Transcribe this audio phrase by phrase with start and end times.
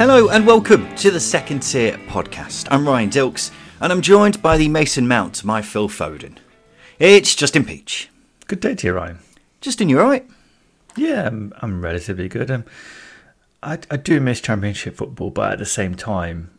[0.00, 2.68] Hello and welcome to the Second Tier podcast.
[2.70, 3.50] I'm Ryan Dilks
[3.82, 6.38] and I'm joined by the Mason Mount my Phil Foden.
[6.98, 8.08] It's Justin Peach.
[8.46, 9.18] Good day to you, Ryan.
[9.60, 10.26] Justin, you alright?
[10.96, 12.50] Yeah, I'm, I'm relatively good.
[12.50, 12.64] Um,
[13.62, 16.50] I, I do miss Championship football, but at the same time,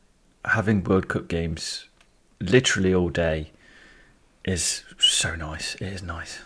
[0.45, 1.89] having World Cup games
[2.39, 3.49] literally all day
[4.45, 5.73] is so nice.
[5.81, 6.41] It is nice.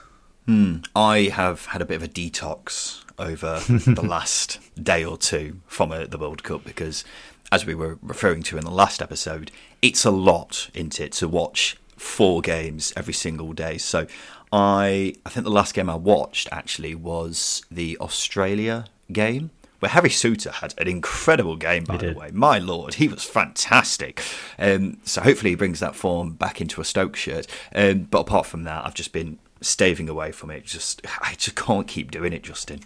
[0.45, 0.77] Hmm.
[0.95, 5.91] I have had a bit of a detox over the last day or two from
[5.91, 7.03] uh, the World Cup because,
[7.51, 11.27] as we were referring to in the last episode, it's a lot, isn't it, to
[11.27, 13.77] watch four games every single day.
[13.77, 14.05] So,
[14.51, 19.51] I I think the last game I watched actually was the Australia game.
[19.79, 22.31] Where Harry Souttar had an incredible game, by the way.
[22.31, 24.23] My lord, he was fantastic.
[24.57, 27.45] Um, so hopefully he brings that form back into a Stoke shirt.
[27.75, 30.63] Um, but apart from that, I've just been staving away from it.
[30.63, 32.81] Just I just can't keep doing it, Justin.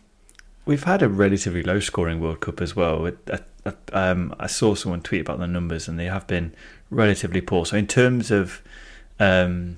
[0.65, 3.11] We've had a relatively low scoring World Cup as well.
[3.31, 6.53] I, I, um, I saw someone tweet about the numbers, and they have been
[6.89, 7.65] relatively poor.
[7.65, 8.61] So in terms of
[9.19, 9.77] um,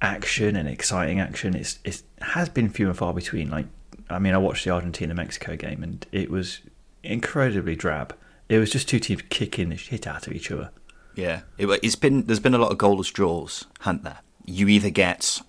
[0.00, 3.50] action and exciting action, it's it has been few and far between.
[3.50, 3.66] Like
[4.10, 6.60] I mean, I watched the Argentina Mexico game, and it was
[7.02, 8.16] incredibly drab.
[8.48, 10.70] It was just two teams kicking the shit out of each other.
[11.14, 12.26] Yeah, it, has been.
[12.26, 14.20] There's been a lot of goalless draws, haven't there?
[14.44, 15.40] You either get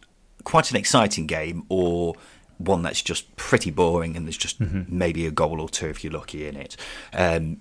[0.44, 2.16] quite an exciting game or
[2.58, 4.84] one that's just pretty boring and there's just mm-hmm.
[4.88, 6.78] maybe a goal or two if you're lucky in it.
[7.14, 7.58] Um,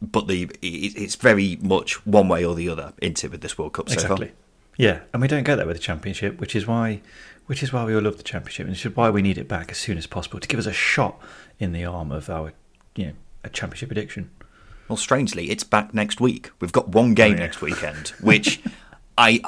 [0.00, 3.88] but the it's very much one way or the other into with this World Cup
[3.88, 4.26] so exactly.
[4.28, 4.36] far.
[4.76, 7.00] Yeah, and we don't get that with the Championship, which is why
[7.46, 9.48] which is why we all love the Championship, and which is why we need it
[9.48, 11.18] back as soon as possible to give us a shot
[11.58, 12.52] in the arm of our
[12.96, 13.12] you know
[13.44, 14.30] a Championship addiction.
[14.88, 16.50] Well, strangely, it's back next week.
[16.60, 17.40] We've got one game oh, yeah.
[17.40, 18.60] next weekend, which
[19.18, 19.40] I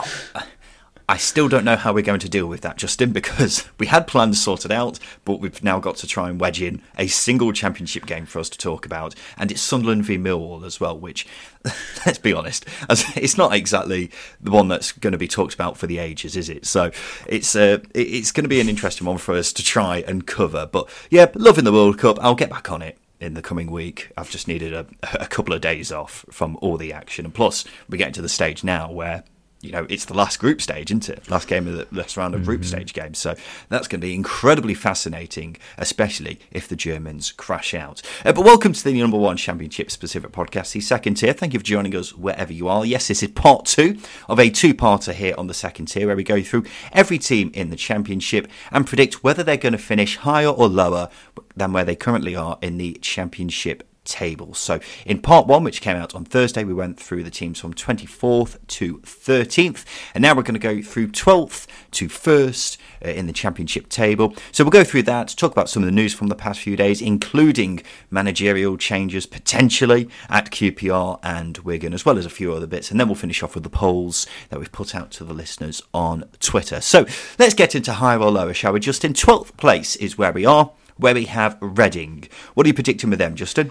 [1.09, 4.07] I still don't know how we're going to deal with that, Justin, because we had
[4.07, 8.07] plans sorted out, but we've now got to try and wedge in a single championship
[8.07, 10.99] game for us to talk about, and it's Sunderland v Millwall as well.
[10.99, 11.27] Which,
[12.07, 12.67] let's be honest,
[13.17, 16.49] it's not exactly the one that's going to be talked about for the ages, is
[16.49, 16.67] it?
[16.67, 16.91] So
[17.27, 20.67] it's uh, it's going to be an interesting one for us to try and cover.
[20.67, 22.19] But yeah, loving the World Cup.
[22.21, 24.11] I'll get back on it in the coming week.
[24.17, 27.65] I've just needed a, a couple of days off from all the action, and plus
[27.89, 29.23] we're getting to the stage now where
[29.67, 31.29] you know, it's the last group stage, isn't it?
[31.29, 32.69] Last game of the last round of group mm-hmm.
[32.69, 33.19] stage games.
[33.19, 33.35] So
[33.69, 38.01] that's going to be incredibly fascinating, especially if the Germans crash out.
[38.25, 41.33] Uh, but welcome to the number one championship specific podcast, the second tier.
[41.33, 42.87] Thank you for joining us wherever you are.
[42.87, 46.17] Yes, this is part two of a two parter here on the second tier, where
[46.17, 50.17] we go through every team in the championship and predict whether they're going to finish
[50.19, 51.09] higher or lower
[51.57, 54.55] than where they currently are in the championship table.
[54.55, 57.75] So, in part one, which came out on Thursday, we went through the teams from
[57.75, 59.85] 24th to 13th,
[60.15, 64.35] and now we're going to go through 12th to 1st uh, in the championship table.
[64.53, 66.77] So, we'll go through that, talk about some of the news from the past few
[66.77, 72.67] days, including managerial changes potentially at QPR and Wigan, as well as a few other
[72.67, 75.35] bits, and then we'll finish off with the polls that we've put out to the
[75.35, 76.81] listeners on Twitter.
[76.81, 77.07] So,
[77.39, 78.81] let's get into higher or lower, shall we?
[78.81, 80.71] Just in 12th place is where we are.
[80.97, 82.29] Where we have Reading.
[82.55, 83.71] What are you predicting with them, Justin?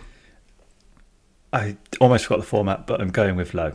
[1.56, 3.74] I almost forgot the format, but I'm going with low.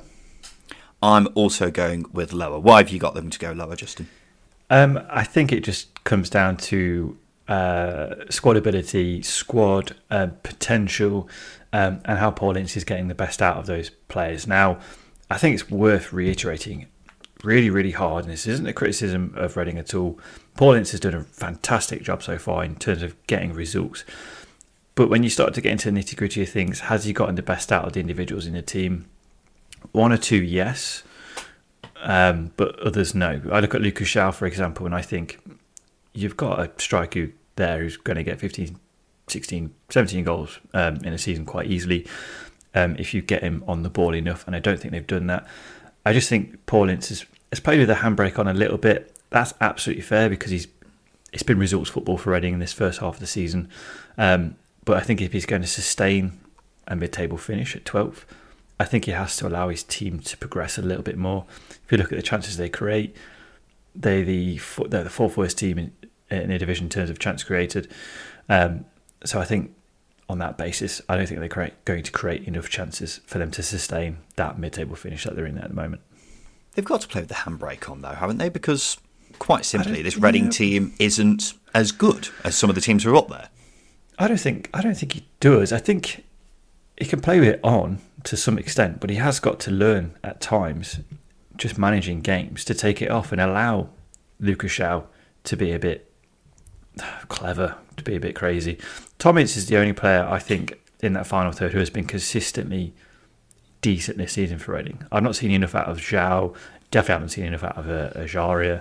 [1.03, 2.59] I'm also going with lower.
[2.59, 4.07] Why have you got them to go lower, Justin?
[4.69, 7.17] Um, I think it just comes down to
[7.49, 11.27] uh, squad ability, squad uh, potential,
[11.73, 14.47] um, and how Paul Ince is getting the best out of those players.
[14.47, 14.79] Now,
[15.31, 16.87] I think it's worth reiterating
[17.43, 20.21] really, really hard, and this isn't a criticism of Reading at all.
[20.55, 24.05] Paul Ince has done a fantastic job so far in terms of getting results.
[24.95, 27.37] But when you start to get into the nitty gritty of things, has he gotten
[27.37, 29.07] the best out of the individuals in the team?
[29.93, 31.03] One or two, yes,
[32.03, 33.41] um, but others, no.
[33.51, 35.39] I look at Lucas João, for example, and I think
[36.13, 38.79] you've got a striker there who's going to get 15,
[39.29, 42.07] 16, 17 goals um, in a season quite easily
[42.75, 45.27] um, if you get him on the ball enough, and I don't think they've done
[45.27, 45.47] that.
[46.05, 49.13] I just think Paul Ince has has played with the handbrake on a little bit.
[49.31, 50.69] That's absolutely fair because he's
[51.33, 53.69] it's been results football for Reading in this first half of the season.
[54.17, 54.57] Um,
[54.91, 56.41] but I think if he's going to sustain
[56.89, 58.25] a mid-table finish at 12th,
[58.81, 61.45] I think he has to allow his team to progress a little bit more.
[61.85, 63.15] If you look at the chances they create,
[63.95, 64.59] they're the
[64.89, 65.93] they're the fourth worst team in,
[66.29, 67.87] in a division in terms of chance created.
[68.49, 68.85] Um,
[69.25, 69.77] so I think
[70.29, 73.63] on that basis, I don't think they're going to create enough chances for them to
[73.63, 76.03] sustain that mid-table finish that they're in at the moment.
[76.75, 78.49] They've got to play with the handbrake on though, haven't they?
[78.49, 78.97] Because
[79.39, 83.17] quite simply, this Reading team isn't as good as some of the teams who are
[83.17, 83.51] up there.
[84.21, 85.73] I don't think I don't think he does.
[85.73, 86.25] I think
[86.99, 90.15] he can play with it on to some extent, but he has got to learn
[90.23, 91.01] at times,
[91.57, 93.89] just managing games, to take it off and allow
[94.39, 95.05] Lucas João
[95.45, 96.13] to be a bit
[97.29, 98.79] clever, to be a bit crazy.
[99.19, 102.05] Tom Ince is the only player I think in that final third who has been
[102.05, 102.93] consistently
[103.81, 105.03] decent this season for Reading.
[105.11, 106.55] I've not seen enough out of João.
[106.91, 108.81] Definitely haven't seen enough out of uh.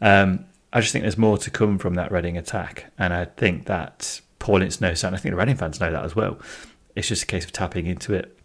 [0.00, 3.66] Um, I just think there's more to come from that Reading attack, and I think
[3.66, 5.04] that Paul knows that.
[5.04, 6.38] And I think the Reading fans know that as well.
[6.96, 8.36] It's just a case of tapping into it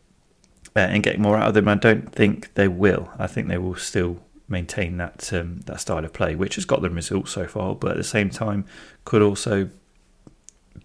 [0.75, 1.67] uh, and getting more out of them.
[1.67, 3.09] I don't think they will.
[3.17, 6.83] I think they will still maintain that um, that style of play, which has got
[6.83, 8.65] them results so far, but at the same time
[9.03, 9.69] could also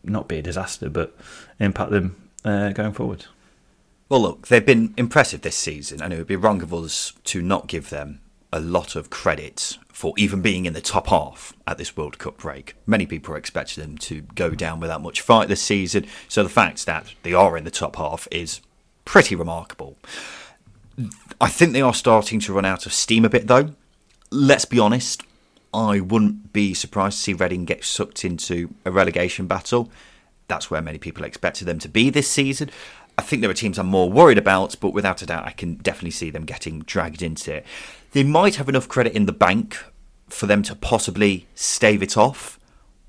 [0.03, 1.15] not be a disaster, but
[1.59, 3.27] impact them uh, going forward.
[4.09, 7.43] Well, look, they've been impressive this season, and it would be wrong of us to
[7.43, 8.21] not give them
[8.53, 12.39] a lot of credit for even being in the top half at this World Cup
[12.39, 12.75] break.
[12.87, 16.49] Many people are expecting them to go down without much fight this season, so the
[16.49, 18.63] fact that they are in the top half is
[19.05, 19.99] pretty remarkable.
[21.39, 23.75] I think they are starting to run out of steam a bit, though.
[24.31, 25.23] Let's be honest,
[25.75, 29.91] I wouldn't be surprised to see Reading get sucked into a relegation battle.
[30.49, 32.71] That's where many people expected them to be this season.
[33.19, 35.75] I think there are teams I'm more worried about, but without a doubt, I can
[35.75, 37.67] definitely see them getting dragged into it.
[38.13, 39.77] They might have enough credit in the bank
[40.31, 42.59] for them to possibly stave it off.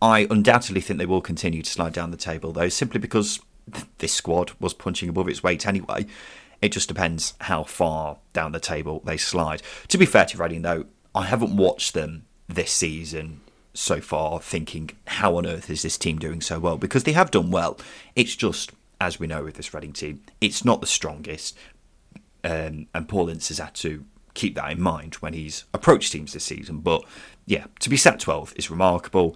[0.01, 3.39] I undoubtedly think they will continue to slide down the table, though, simply because
[4.00, 6.07] this squad was punching above its weight anyway.
[6.62, 9.62] It just depends how far down the table they slide.
[9.88, 13.41] To be fair to Reading, though, I haven't watched them this season
[13.73, 16.77] so far thinking, how on earth is this team doing so well?
[16.77, 17.79] Because they have done well.
[18.15, 21.57] It's just, as we know with this Reading team, it's not the strongest.
[22.44, 24.03] Um, and Paul Ince has had to
[24.33, 26.80] keep that in mind when he's approached teams this season.
[26.80, 27.04] But
[27.45, 29.36] yeah, to be sat 12 is remarkable.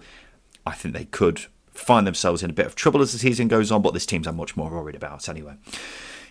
[0.66, 3.70] I think they could find themselves in a bit of trouble as the season goes
[3.70, 5.54] on, but this team's I'm much more worried about anyway.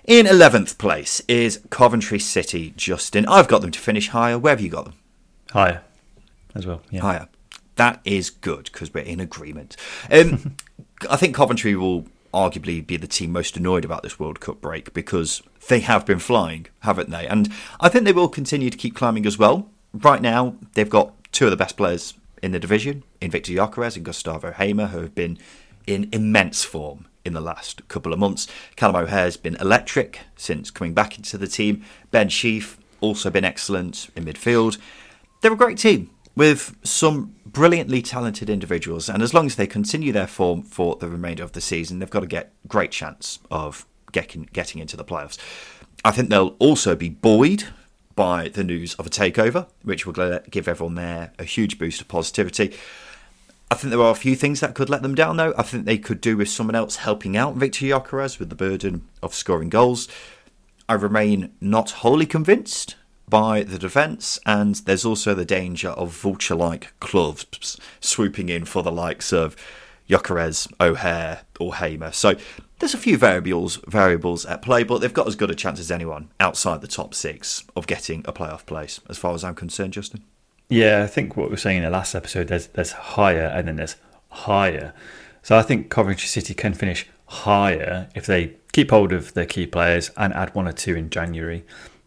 [0.06, 3.25] In 11th place is Coventry City, Justin.
[3.25, 4.38] I've got them to finish higher.
[4.38, 4.94] Where have you got them?
[5.51, 5.81] Higher
[6.53, 6.81] as well.
[6.91, 7.01] Yeah.
[7.01, 7.27] Higher.
[7.75, 9.75] That is good because we're in agreement.
[10.12, 10.56] Um,
[11.09, 14.93] I think Coventry will arguably be the team most annoyed about this World Cup break
[14.93, 17.25] because they have been flying, haven't they?
[17.25, 19.69] And I think they will continue to keep climbing as well.
[19.93, 23.95] Right now, they've got two of the best players in the division, in Viktor Gyökeres
[23.95, 25.39] and Gustavo Hamer, who have been
[25.87, 28.47] in immense form in the last couple of months.
[28.75, 31.83] Callum O'Hare's been electric since coming back into the team.
[32.11, 34.77] Ben Sheaf also been excellent in midfield.
[35.41, 40.11] They're a great team with some brilliantly talented individuals, and as long as they continue
[40.11, 43.85] their form for the remainder of the season, they've got a get great chance of
[44.11, 45.37] getting getting into the playoffs.
[46.03, 47.65] I think they'll also be buoyed
[48.15, 52.07] by the news of a takeover, which will give everyone there a huge boost of
[52.07, 52.75] positivity.
[53.71, 55.53] I think there are a few things that could let them down, though.
[55.57, 59.07] I think they could do with someone else helping out Viktor Gyökeres with the burden
[59.24, 60.07] of scoring goals.
[60.88, 62.95] I remain not wholly convinced
[63.27, 68.84] by the defence, and there's also the danger of vulture like clubs swooping in for
[68.84, 69.55] the likes of
[70.10, 72.12] Gyökeres, O'Hare, or Hamer.
[72.12, 72.36] So
[72.79, 75.91] there's a few variables variables at play, but they've got as good a chance as
[75.91, 79.94] anyone outside the top six of getting a playoff place, as far as I'm concerned,
[79.94, 80.24] Justin.
[80.70, 83.67] Yeah, I think what we were saying in the last episode, there's there's higher and
[83.67, 83.96] then there's
[84.29, 84.94] higher.
[85.41, 89.65] So I think Coventry City can finish higher if they keep hold of their key
[89.65, 91.63] players and add one or two in January.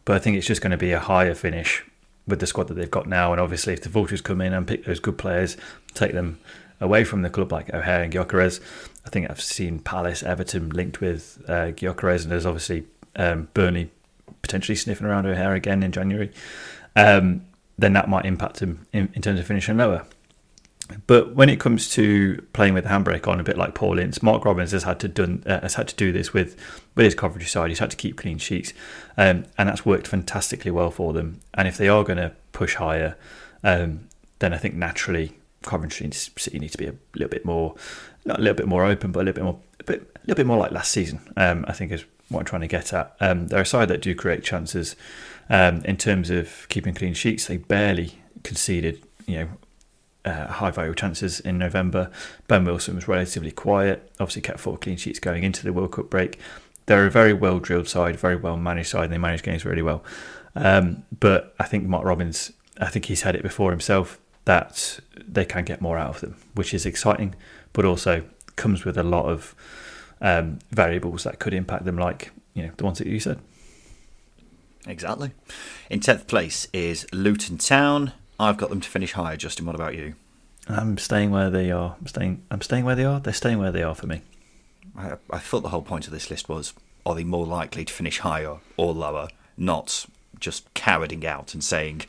[0.09, 1.85] But I think it's just going to be a higher finish
[2.27, 3.31] with the squad that they've got now.
[3.33, 5.59] And obviously, if the Vultures come in and pick those good players,
[5.93, 6.39] take them
[6.81, 8.59] away from the club like O'Hare and Gyökeres,
[9.05, 12.87] I think I've seen Palace, Everton linked with uh, Gyökeres, and there's obviously
[13.17, 13.91] um, Burnley
[14.41, 16.33] potentially sniffing around O'Hare again in January.
[16.97, 17.45] Um,
[17.77, 20.07] then that might impact him in, in terms of finishing lower.
[21.07, 24.23] But when it comes to playing with the handbrake on, a bit like Paul Ince,
[24.23, 26.57] Mark Robins has had to done uh, has had to do this with
[26.95, 27.69] with his Coventry side.
[27.69, 28.73] He's had to keep clean sheets,
[29.17, 31.41] um, and that's worked fantastically well for them.
[31.55, 33.17] And if they are going to push higher,
[33.63, 37.75] um, then I think naturally Coventry City need to be a little bit more,
[38.25, 40.37] not a little bit more open, but a little bit more, a, bit, a little
[40.37, 41.21] bit more like last season.
[41.37, 43.15] Um, I think is what I'm trying to get at.
[43.21, 44.97] Um, they're a side that do create chances.
[45.51, 49.49] Um, in terms of keeping clean sheets, they barely conceded, you know,
[50.25, 52.11] uh, high value chances in November.
[52.47, 54.11] Ben Wilson was relatively quiet.
[54.21, 56.39] Obviously, kept four clean sheets going into the World Cup break.
[56.87, 59.83] They're a very well drilled side, very well managed side, and they manage games really
[59.83, 60.05] well.
[60.55, 65.45] Um, but I think Mark Robins, I think he's had it before himself that they
[65.45, 67.35] can get more out of them, which is exciting,
[67.73, 68.25] but also
[68.57, 69.55] comes with a lot of
[70.21, 73.39] um, variables that could impact them, like you know the ones that you said.
[74.87, 75.33] Exactly.
[75.91, 78.13] In tenth place is Luton Town.
[78.39, 79.37] I've got them to finish higher.
[79.37, 80.15] Justin, what about you?
[80.69, 81.97] I'm staying where they are.
[81.99, 82.43] I'm staying.
[82.51, 83.21] I'm staying where they are.
[83.21, 84.23] They're staying where they are for me.
[84.97, 86.75] I, I thought the whole point of this list was:
[87.07, 89.29] are they more likely to finish higher or lower?
[89.57, 90.07] Not
[90.39, 92.03] just cowarding out and saying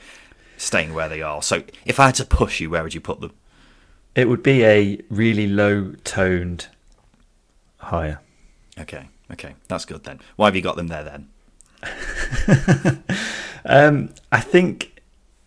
[0.57, 1.41] staying where they are.
[1.41, 3.31] So, if I had to push you, where would you put them?
[4.13, 6.67] It would be a really low toned
[7.77, 8.19] higher.
[8.77, 10.19] Okay, okay, that's good then.
[10.35, 11.29] Why have you got them there then?
[13.65, 14.98] um, I think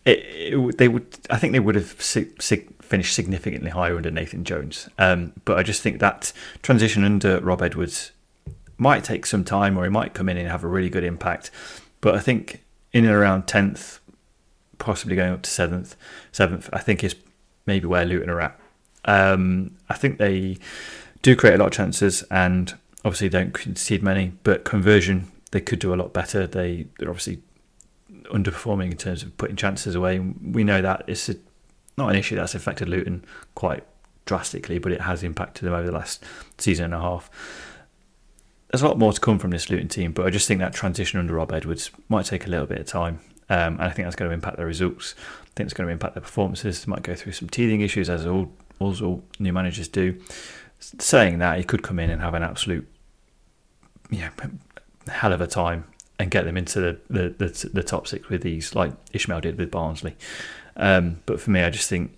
[0.04, 1.06] it, it, they would.
[1.30, 4.88] I think they would have sig- sig- finished significantly higher under Nathan Jones.
[4.99, 6.32] Um, but I just think that
[6.62, 8.12] transition under Rob Edwards
[8.78, 11.50] might take some time, or he might come in and have a really good impact.
[12.00, 14.00] But I think in and around tenth,
[14.78, 15.94] possibly going up to seventh,
[16.32, 17.14] seventh, I think is
[17.66, 18.59] maybe where Luton are at.
[19.04, 20.59] Um, I think they
[21.23, 25.78] do create a lot of chances and obviously don't concede many, but conversion they could
[25.78, 26.47] do a lot better.
[26.47, 27.40] They they're obviously
[28.32, 30.18] underperforming in terms of putting chances away.
[30.18, 31.36] We know that it's a,
[31.96, 33.24] not an issue that's affected Luton
[33.54, 33.84] quite
[34.24, 36.24] drastically, but it has impacted them over the last
[36.58, 37.30] season and a half.
[38.70, 40.72] There's a lot more to come from this Luton team, but I just think that
[40.72, 43.20] transition under Rob Edwards might take a little bit of time,
[43.50, 45.14] um, and I think that's going to impact their results.
[45.42, 46.84] I think it's going to impact their performances.
[46.84, 50.18] They might go through some teething issues, as all, all new managers do.
[50.78, 52.88] Saying that, he could come in and have an absolute,
[54.10, 54.30] yeah,
[55.06, 55.84] hell of a time
[56.23, 59.59] and get them into the, the, the, the top six with these, like Ismaël did
[59.59, 60.14] with Barnsley.
[60.76, 62.12] Um, but for me, I just think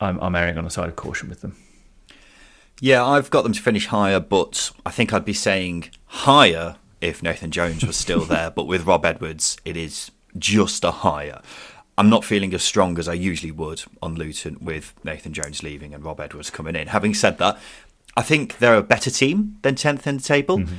[0.00, 1.56] I'm, I'm erring on the side of caution with them.
[2.80, 7.20] Yeah, I've got them to finish higher, but I think I'd be saying higher if
[7.20, 8.52] Nathan Jones was still there.
[8.52, 11.42] but with Rob Edwards, it is just a higher.
[11.98, 15.92] I'm not feeling as strong as I usually would on Luton with Nathan Jones leaving
[15.94, 16.86] and Rob Edwards coming in.
[16.86, 17.58] Having said that,
[18.16, 20.58] I think they're a better team than 10th in the table.
[20.58, 20.74] Mm-hmm.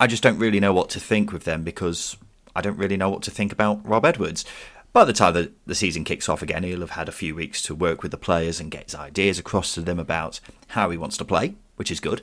[0.00, 2.16] I just don't really know what to think with them because
[2.56, 4.46] I don't really know what to think about Rob Edwards.
[4.94, 7.74] By the time the season kicks off again, he'll have had a few weeks to
[7.74, 11.18] work with the players and get his ideas across to them about how he wants
[11.18, 12.22] to play, which is good.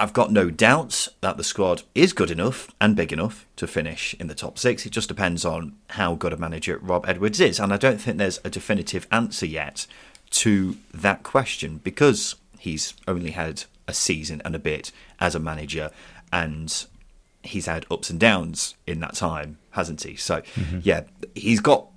[0.00, 4.14] I've got no doubts that the squad is good enough and big enough to finish
[4.18, 4.86] in the top six.
[4.86, 7.60] It just depends on how good a manager Rob Edwards is.
[7.60, 9.86] And I don't think there's a definitive answer yet
[10.30, 15.90] to that question because he's only had a season and a bit as a manager
[16.32, 16.86] and
[17.42, 20.16] he's had ups and downs in that time, hasn't he?
[20.16, 20.80] So, mm-hmm.
[20.82, 21.02] yeah,
[21.34, 21.88] he's got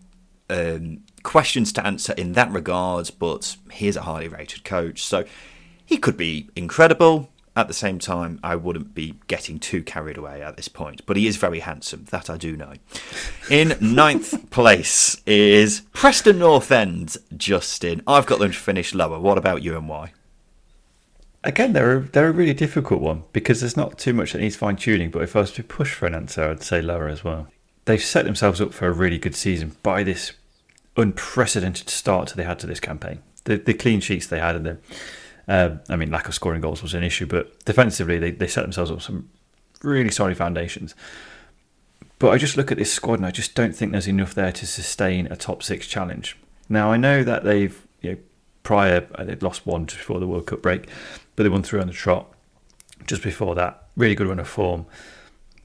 [0.50, 5.04] um, questions to answer in that regard, but he's a highly rated coach.
[5.04, 5.26] So,
[5.86, 7.30] he could be incredible.
[7.56, 11.02] At the same time, I wouldn't be getting too carried away at this point.
[11.06, 12.74] But he is very handsome, that I do know.
[13.50, 18.04] In ninth place is Preston North End, Justin.
[18.06, 19.20] I've got them to finish lower.
[19.20, 20.14] What about you and why?
[21.44, 24.56] Again, they're a, they're a really difficult one because there's not too much that needs
[24.56, 25.10] fine tuning.
[25.10, 27.48] But if I was to push for an answer, I'd say lower as well.
[27.86, 30.34] They've set themselves up for a really good season by this
[30.98, 33.22] unprecedented start they had to this campaign.
[33.46, 34.78] The, the clean sheets they had, and the
[35.48, 38.62] uh, I mean, lack of scoring goals was an issue, but defensively they, they set
[38.62, 39.30] themselves up some
[39.82, 40.94] really solid foundations.
[42.20, 44.52] But I just look at this squad and I just don't think there's enough there
[44.52, 46.38] to sustain a top six challenge.
[46.68, 48.18] Now I know that they've you know,
[48.64, 50.88] prior they'd lost one just before the World Cup break,
[51.36, 52.32] but they won three on the trot
[53.06, 53.88] just before that.
[53.96, 54.86] Really good run of form,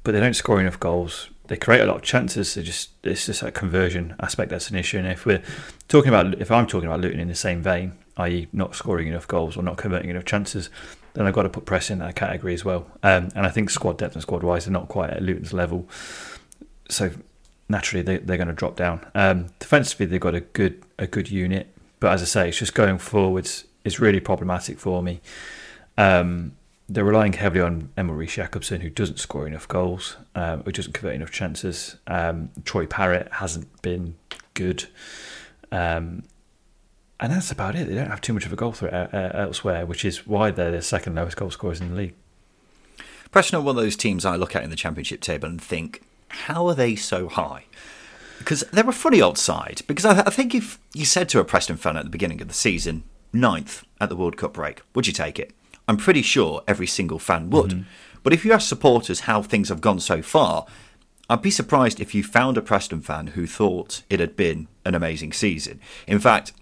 [0.03, 1.31] but they don't score enough goals.
[1.47, 2.55] They create a lot of chances.
[2.55, 4.99] They just it's just a conversion aspect that's an issue.
[4.99, 5.43] And if we're
[5.89, 9.29] talking about if I'm talking about Luton in the same vein, i.e., not scoring enough
[9.29, 10.71] goals or not converting enough chances,
[11.15, 12.87] then I've got to put press in that category as well.
[13.03, 15.89] Um, and I think squad depth and squad wise, they're not quite at Luton's level.
[16.89, 17.11] So
[17.69, 19.07] naturally, they, they're going to drop down.
[19.15, 21.74] Um, defensively, they've got a good a good unit,
[22.05, 25.23] but as I say, it's just going forwards is really problematic for me.
[25.97, 26.53] Um,
[26.87, 30.93] they're relying heavily on Emil Riis Jakobsen, who doesn't score enough goals, um, who doesn't
[30.93, 31.97] convert enough chances.
[32.07, 34.17] Um, Troy Parrott hasn't been
[34.53, 34.85] good.
[35.73, 36.25] Um,
[37.19, 37.89] and that's about it.
[37.89, 40.51] They don't have too much of a goal threat uh, uh, elsewhere, which is why
[40.51, 42.15] they're the second lowest goal scorers in the league.
[43.31, 46.03] Preston are one of those teams I look at in the Championship table and think,
[46.29, 47.65] how are they so high?
[48.45, 49.81] Because they're a funny old side.
[49.87, 52.49] Because I, I think if you said to a Preston fan at the beginning of
[52.49, 55.53] the season, ninth at the World Cup break, would you take it?
[55.89, 57.71] I'm pretty sure every single fan would.
[57.71, 57.83] Mm-hmm.
[58.23, 60.67] But if you ask supporters how things have gone so far,
[61.29, 64.95] I'd be surprised if you found a Preston fan who thought it had been an
[64.95, 65.81] amazing season.
[66.07, 66.53] In fact,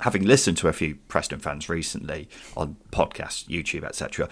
[0.00, 4.28] having listened to a few Preston fans recently on podcasts, YouTube, etc.,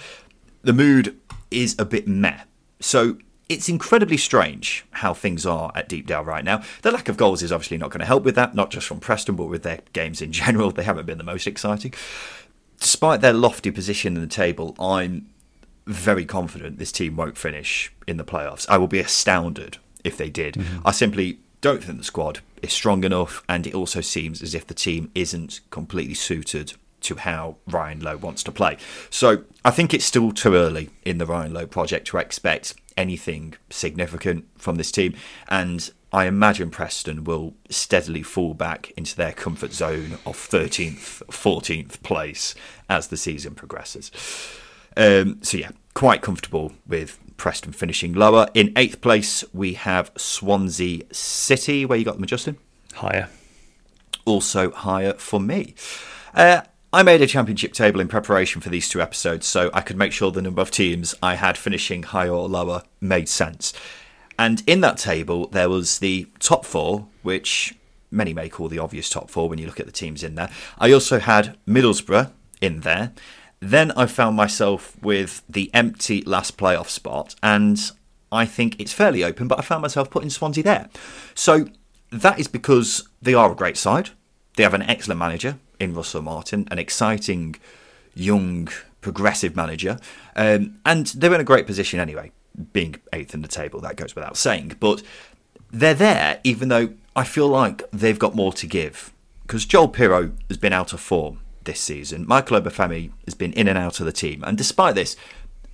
[0.62, 1.16] the mood
[1.52, 2.40] is a bit meh.
[2.80, 6.62] So it's incredibly strange how things are at Deepdale right now.
[6.82, 9.00] The lack of goals is obviously not going to help with that, not just from
[9.00, 10.70] Preston, but with their games in general.
[10.70, 11.94] They haven't been the most exciting.
[12.80, 15.28] Despite their lofty position in the table, I'm
[15.86, 18.66] very confident this team won't finish in the playoffs.
[18.68, 20.54] I will be astounded if they did.
[20.54, 20.86] Mm-hmm.
[20.86, 24.66] I simply don't think the squad is strong enough, and it also seems as if
[24.66, 28.76] the team isn't completely suited to how Ryan Lowe wants to play.
[29.10, 33.54] So I think it's still too early in the Ryan Lowe project to expect anything
[33.70, 35.14] significant from this team,
[35.48, 42.02] and I imagine Preston will steadily fall back into their comfort zone of 13th, 14th
[42.02, 42.54] place
[42.88, 44.10] as the season progresses.
[44.96, 48.48] Um, so yeah, quite comfortable with Preston finishing lower.
[48.54, 51.84] In eighth place, we have Swansea City.
[51.84, 52.56] Where you got them, Justin?
[52.94, 53.28] Higher.
[54.24, 55.74] Also higher for me.
[56.34, 56.62] Uh,
[56.96, 60.12] I made a championship table in preparation for these two episodes, so I could make
[60.12, 63.74] sure the number of teams I had finishing higher or lower made sense.
[64.38, 67.74] And in that table, there was the top four, which
[68.10, 70.48] many may call the obvious top four when you look at the teams in there.
[70.78, 73.12] I also had Middlesbrough in there.
[73.60, 77.78] Then I found myself with the empty last playoff spot, and
[78.32, 80.88] I think it's fairly open, but I found myself putting Swansea there.
[81.34, 81.68] So
[82.10, 84.12] that is because they are a great side.
[84.56, 87.56] They have an excellent manager in Russell Martin, an exciting,
[88.14, 88.68] young,
[89.00, 89.98] progressive manager,
[90.34, 92.32] um, and they're in a great position anyway,
[92.72, 93.80] being eighth in the table.
[93.80, 95.02] That goes without saying, but
[95.70, 100.32] they're there even though I feel like they've got more to give because Joel Piroe
[100.48, 102.26] has been out of form this season.
[102.26, 105.16] Michael Obafemi has been in and out of the team, and despite this,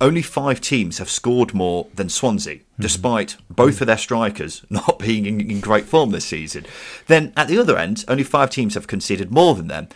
[0.03, 2.81] only five teams have scored more than Swansea, mm-hmm.
[2.81, 6.65] despite both of their strikers not being in, in, great form this season.
[7.07, 9.87] Then at the other end, only five teams have conceded more than them,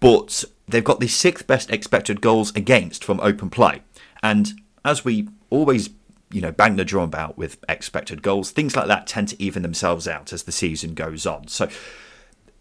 [0.00, 3.82] but they've got the sixth best expected goals against from open play.
[4.22, 5.90] And as we always
[6.32, 9.62] you know, bang the drum about with expected goals, things like that tend to even
[9.62, 11.48] themselves out as the season goes on.
[11.48, 11.68] So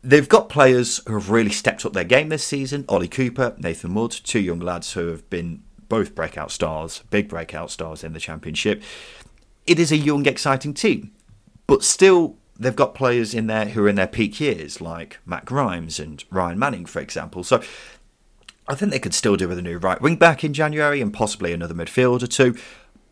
[0.03, 2.83] they've got players who have really stepped up their game this season.
[2.89, 7.71] Ollie Cooper, Nathan Wood, two young lads who have been both breakout stars, big breakout
[7.71, 8.81] stars in the championship.
[9.67, 11.11] It is a young, exciting team,
[11.67, 15.45] but still they've got players in there who are in their peak years, like Matt
[15.45, 17.43] Grimes and Ryan Manning, for example.
[17.43, 17.61] So
[18.67, 21.13] I think they could still do with a new right wing back in January and
[21.13, 22.55] possibly another midfield or two,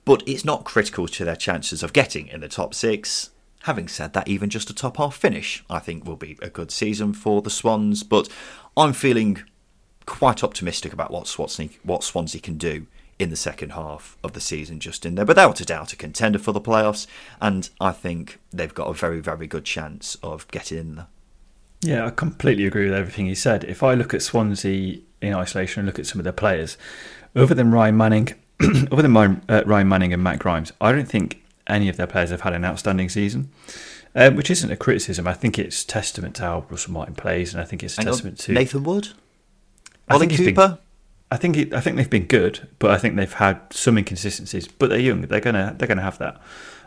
[0.06, 3.32] but it's not critical to their chances of getting in the top six.
[3.64, 6.72] Having said that, even just a top half finish, I think, will be a good
[6.72, 8.04] season for the Swans.
[8.04, 8.30] But
[8.78, 9.44] I'm feeling
[10.08, 12.88] quite optimistic about what Swansea, what Swansea can do
[13.20, 15.26] in the second half of the season, just in there.
[15.26, 17.06] Without a doubt, a contender for the playoffs,
[17.40, 21.08] and I think they've got a very, very good chance of getting in there.
[21.82, 23.64] Yeah, I completely agree with everything you said.
[23.64, 26.78] If I look at Swansea in isolation and look at some of their players,
[27.36, 28.30] other than Ryan Manning,
[28.92, 32.30] other than uh, Ryan Manning and Matt Grimes, I don't think any of their players
[32.32, 33.52] have had an outstanding season.
[34.16, 35.28] Um, which isn't a criticism.
[35.28, 38.40] I think it's testament to how Russell Martin plays, and I think it's a testament
[38.40, 39.10] to Nathan Wood.
[40.08, 40.68] I think Cooper.
[40.68, 40.78] Been,
[41.30, 44.68] I think it, I think they've been good, but I think they've had some inconsistencies.
[44.68, 46.42] But they're young; they're gonna they're gonna have that.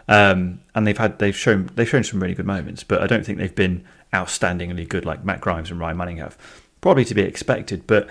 [0.08, 3.24] Um, and they've had they've shown they've shown some really good moments, but I don't
[3.24, 6.36] think they've been outstandingly good like Matt Grimes and Ryan Manning have.
[6.80, 8.08] Probably to be expected, but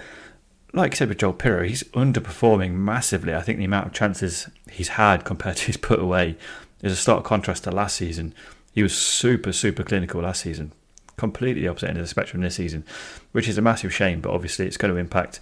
[0.73, 3.33] like I said with Joel Piroe, he's underperforming massively.
[3.33, 6.37] I think the amount of chances he's had compared to his put away
[6.83, 8.35] is a stark contrast to last season.
[8.71, 10.71] He was super super clinical last season,
[11.19, 12.85] completely opposite end of the spectrum this season,
[13.33, 14.21] which is a massive shame.
[14.21, 15.39] But obviously, it's going to impact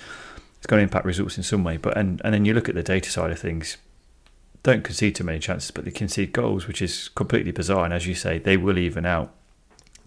[0.58, 1.78] it's going to impact results in some way.
[1.78, 3.78] But and and then you look at the data side of things.
[4.64, 7.86] Don't concede too many chances, but they concede goals, which is completely bizarre.
[7.86, 9.32] And as you say, they will even out.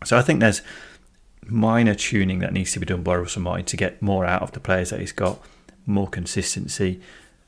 [0.04, 0.61] So I think there's
[1.46, 4.52] minor tuning that needs to be done by Russell Martin to get more out of
[4.52, 5.40] the players that he's got,
[5.87, 7.00] more consistency,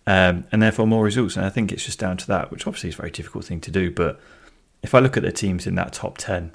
[0.07, 1.37] um, and therefore more results.
[1.37, 3.61] And I think it's just down to that, which obviously is a very difficult thing
[3.63, 3.91] to do.
[3.91, 4.21] But
[4.83, 6.53] if I look at the teams in that top 10,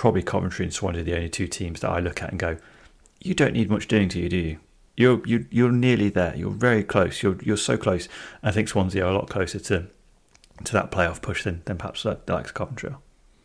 [0.00, 2.56] probably Coventry and Swansea are the only two teams that I look at and go,
[3.20, 4.58] you don't need much doing to you, do you?
[4.96, 6.34] You're you, you're nearly there.
[6.34, 7.22] You're very close.
[7.22, 8.08] You're you're so close.
[8.42, 9.88] I think Swansea are a lot closer to
[10.64, 12.94] to that playoff push than, than perhaps the likes of Coventry.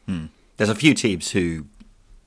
[0.05, 0.27] Hmm.
[0.55, 1.65] There's a few teams who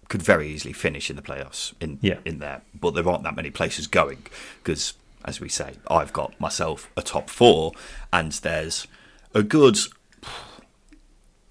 [0.09, 2.19] could very easily finish in the playoffs in yeah.
[2.27, 4.27] in there, but there aren't that many places going
[4.63, 4.93] because,
[5.25, 7.73] as we say, I've got myself a top four,
[8.13, 8.87] and there's
[9.35, 9.79] a good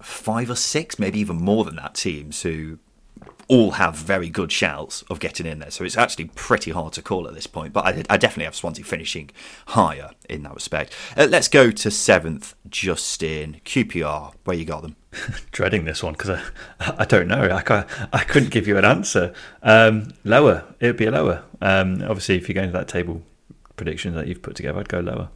[0.08, 2.78] five or six, maybe even more than that, teams who
[3.48, 5.70] all have very good shouts of getting in there.
[5.70, 7.72] So it's actually pretty hard to call at this point.
[7.72, 9.30] But I, I definitely have Swansea finishing
[9.68, 10.94] higher in that respect.
[11.16, 14.34] Uh, let's go to seventh, Justin QPR.
[14.44, 14.96] Where you got them?
[15.50, 17.42] Dreading this one because I, I don't know.
[17.42, 19.32] I, I couldn't give you an answer.
[19.62, 20.64] Um, lower.
[20.80, 21.42] It would be a lower.
[21.60, 23.22] Um, obviously, if you go into that table
[23.76, 25.30] prediction that you've put together, I'd go lower.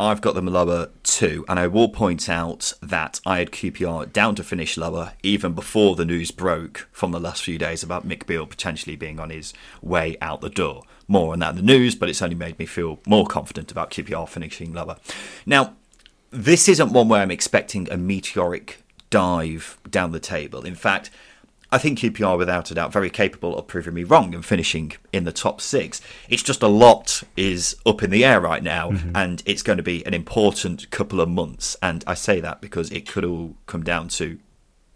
[0.00, 4.34] I've got them lower too, and I will point out that I had QPR down
[4.34, 8.26] to finish lower even before the news broke from the last few days about Mick
[8.26, 10.82] Beale potentially being on his way out the door.
[11.06, 13.90] More on that in the news, but it's only made me feel more confident about
[13.90, 14.96] QPR finishing lower.
[15.46, 15.74] Now,
[16.30, 20.64] this isn't one where I'm expecting a meteoric dive down the table.
[20.64, 21.10] In fact,
[21.72, 25.24] I think QPR, without a doubt, very capable of proving me wrong and finishing in
[25.24, 26.02] the top six.
[26.28, 29.16] It's just a lot is up in the air right now, mm-hmm.
[29.16, 31.74] and it's going to be an important couple of months.
[31.80, 34.38] And I say that because it could all come down to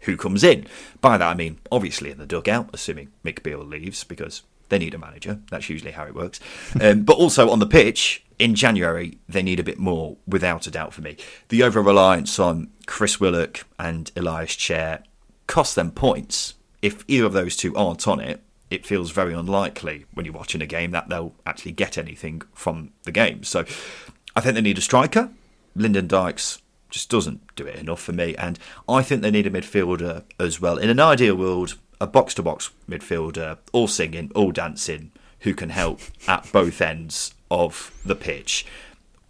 [0.01, 0.67] who comes in.
[1.01, 4.93] By that I mean, obviously in the dugout, assuming Mick Beale leaves, because they need
[4.93, 5.39] a manager.
[5.49, 6.39] That's usually how it works.
[6.79, 10.71] Um, but also on the pitch, in January, they need a bit more, without a
[10.71, 11.17] doubt, for me.
[11.49, 15.03] The over reliance on Chris Willock and Ilias Chair
[15.47, 20.05] cost them points if either of those two aren't on it, it feels very unlikely
[20.13, 23.43] when you're watching a game that they'll actually get anything from the game.
[23.43, 23.61] So
[24.35, 25.29] I think they need a striker.
[25.75, 28.35] Lyndon Dykes just doesn't do it enough for me.
[28.35, 30.77] And I think they need a midfielder as well.
[30.77, 35.11] In an ideal world, a box to box midfielder, all singing, all dancing,
[35.41, 38.65] who can help at both ends of the pitch.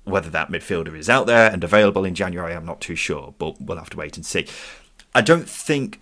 [0.04, 3.62] Whether that midfielder is out there and available in January, I'm not too sure, but
[3.62, 4.48] we'll have to wait and see.
[5.14, 6.00] I don't think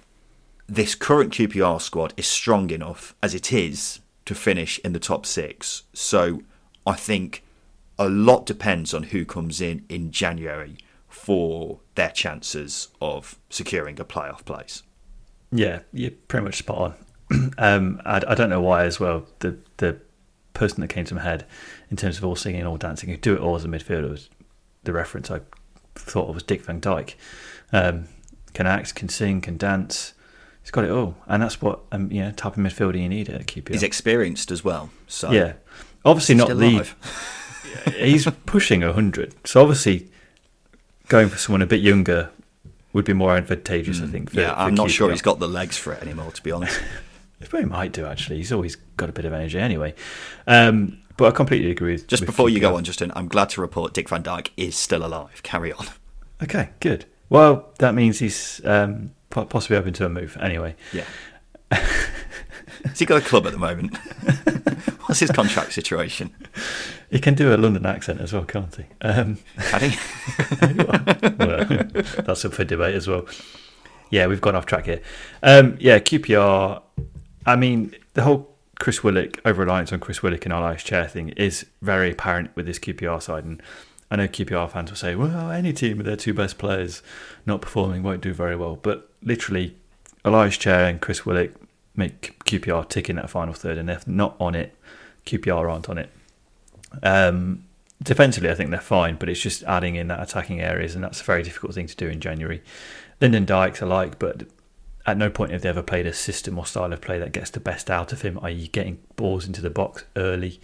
[0.67, 5.25] this current QPR squad is strong enough as it is to finish in the top
[5.25, 5.83] six.
[5.93, 6.41] So
[6.85, 7.43] I think
[7.97, 14.05] a lot depends on who comes in in January for their chances of securing a
[14.05, 14.83] playoff place.
[15.51, 16.95] Yeah, you're pretty much spot
[17.31, 17.53] on.
[17.57, 19.25] um, I, I, don't know why as well.
[19.39, 19.99] The the
[20.53, 21.45] person that came to my head
[21.89, 24.09] in terms of all singing and all dancing, who do it all as a midfielder,
[24.09, 24.29] was
[24.83, 25.41] the reference I
[25.95, 27.17] thought of was Dick Van Dyke.
[27.71, 28.05] Um,
[28.53, 30.13] can act, can sing, can dance.
[30.65, 33.29] He's got it all, and that's what um, you know type of midfielder you need
[33.29, 33.69] at QPR.
[33.69, 35.53] He's experienced as well, so yeah.
[36.03, 36.89] Obviously not the.
[37.95, 40.09] he's pushing hundred, so obviously
[41.07, 42.31] going for someone a bit younger
[42.93, 43.99] would be more advantageous.
[43.99, 44.31] Mm, I think.
[44.31, 44.91] For, yeah, I'm not QPR.
[44.91, 46.31] sure he's got the legs for it anymore.
[46.31, 46.81] To be honest,
[47.51, 48.37] he might do actually.
[48.37, 49.93] He's always got a bit of energy anyway.
[50.47, 51.91] Um, but I completely agree.
[51.91, 52.53] With, Just with before QPR.
[52.53, 55.43] you go on, Justin, I'm glad to report Dick Van Dyke is still alive.
[55.43, 55.85] Carry on.
[56.41, 57.05] Okay, good.
[57.29, 59.11] Well, that means he's um,
[59.43, 60.37] possibly open to a move.
[60.39, 61.05] Anyway, yeah.
[61.71, 63.97] Has he got a club at the moment?
[65.05, 66.33] What's his contract situation?
[67.09, 68.85] He can do a London accent as well, can't he?
[69.01, 69.97] Um, can he?
[71.37, 71.65] well,
[72.23, 73.25] that's up for debate as well.
[74.09, 75.01] Yeah, we've gone off track here.
[75.43, 76.81] Um, yeah, QPR.
[77.45, 81.29] I mean, the whole Chris Willock over reliance on Chris Willock and Ilias Chair thing
[81.29, 83.61] is very apparent with this QPR side, and
[84.11, 87.01] I know QPR fans will say, well, any team with their two best players
[87.45, 88.75] not performing won't do very well.
[88.75, 89.75] But literally,
[90.23, 91.51] Ilias Chair and Chris Willock
[91.95, 94.75] make QPR tick in that final third, and if not on it,
[95.25, 96.09] QPR aren't on it.
[97.01, 97.65] Um,
[98.01, 101.21] defensively, I think they're fine, but it's just adding in that attacking areas, and that's
[101.21, 102.61] a very difficult thing to do in January.
[103.21, 104.43] Lyndon Dykes alike, but
[105.05, 107.51] at no point have they ever played a system or style of play that gets
[107.51, 110.59] the best out of him, i.e., getting balls into the box early.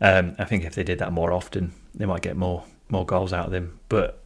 [0.00, 3.32] Um, I think if they did that more often, they might get more more goals
[3.32, 3.80] out of them.
[3.88, 4.22] But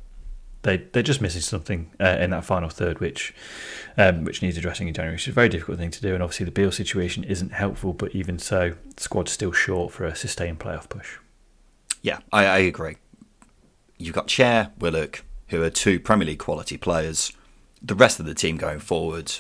[0.63, 3.35] they they're just missing something uh, in that final third, which
[3.97, 5.17] um, which needs addressing in January.
[5.17, 7.93] It's a very difficult thing to do, and obviously the Beale situation isn't helpful.
[7.93, 11.19] But even so, the squad's still short for a sustained playoff push.
[12.03, 12.97] Yeah, I, I agree.
[13.99, 17.33] You've got Chair, Willock, who are two Premier League quality players.
[17.83, 19.33] The rest of the team going forward,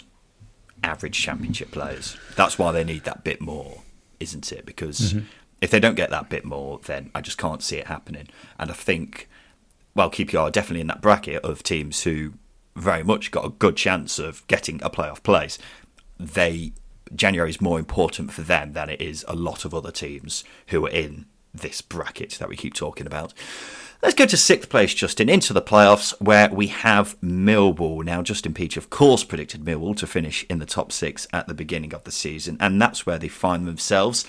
[0.84, 2.16] average Championship players.
[2.36, 3.82] That's why they need that bit more,
[4.18, 4.66] isn't it?
[4.66, 5.26] Because mm-hmm
[5.60, 8.28] if they don't get that bit more, then I just can't see it happening.
[8.58, 9.28] And I think,
[9.94, 12.34] well, QPR are definitely in that bracket of teams who
[12.76, 15.58] very much got a good chance of getting a playoff place.
[16.18, 16.72] They
[17.14, 20.86] January is more important for them than it is a lot of other teams who
[20.86, 23.34] are in this bracket that we keep talking about.
[24.02, 28.02] Let's go to sixth place, Justin, into the playoffs where we have Millwall.
[28.02, 31.54] Now, Justin Peach, of course, predicted Millwall to finish in the top six at the
[31.54, 34.24] beginning of the season, and that's where they find themselves.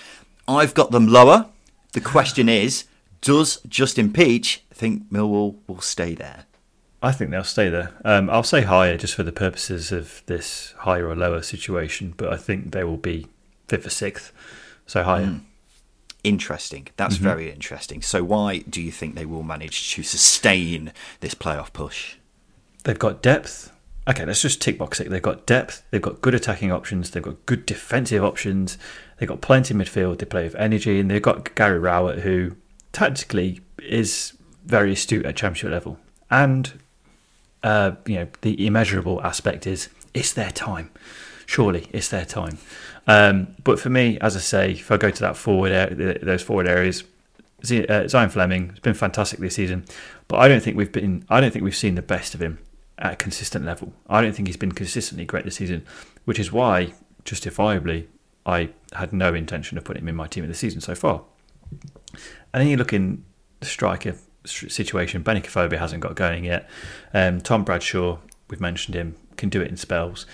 [0.58, 1.48] I've got them lower.
[1.94, 2.86] The question is,
[3.22, 6.46] does Justin Peach think Millwall will stay there?
[7.04, 7.94] I think they'll stay there.
[8.06, 12.32] Um, I'll say higher just for the purposes of this higher or lower situation, but
[12.32, 13.28] I think they will be
[13.68, 14.32] fifth or sixth,
[14.86, 15.26] so higher.
[15.26, 15.42] Mm.
[16.24, 16.88] Interesting.
[16.98, 17.24] That's mm-hmm.
[17.24, 18.04] very interesting.
[18.04, 22.18] So, why do you think they will manage to sustain this playoff push?
[22.84, 23.72] They've got depth.
[24.08, 25.10] okay, let's just tick box it.
[25.10, 28.78] They've got depth, they've got good attacking options, they've got good defensive options,
[29.22, 32.56] they've got plenty midfield, they play with energy, and they've got Gary Rowett, who
[32.92, 34.34] tactically is
[34.66, 36.00] very astute at championship level.
[36.32, 36.74] And
[37.62, 40.90] uh, you know, the immeasurable aspect is it's their time.
[41.46, 42.58] Surely it's their time.
[43.06, 46.42] Um, but for me, as I say, if I go to that forward, area, those
[46.42, 47.04] forward areas,
[47.64, 49.86] Zion Zian Flemming has been fantastic this season,
[50.30, 51.26] but I don't think we've been.
[51.30, 52.58] I don't think we've seen the best of him
[52.98, 53.94] at a consistent level.
[54.10, 55.86] I don't think he's been consistently great this season,
[56.26, 58.08] which is why, justifiably,
[58.46, 61.22] I had no intention of putting him in my team of the season so far.
[62.54, 63.24] And then you look in
[63.60, 65.24] the striker situation.
[65.24, 66.70] Benik Afobe hasn't got going yet.
[67.14, 68.18] Um, Tom Bradshaw,
[68.50, 70.26] we've mentioned him, can do it in spells.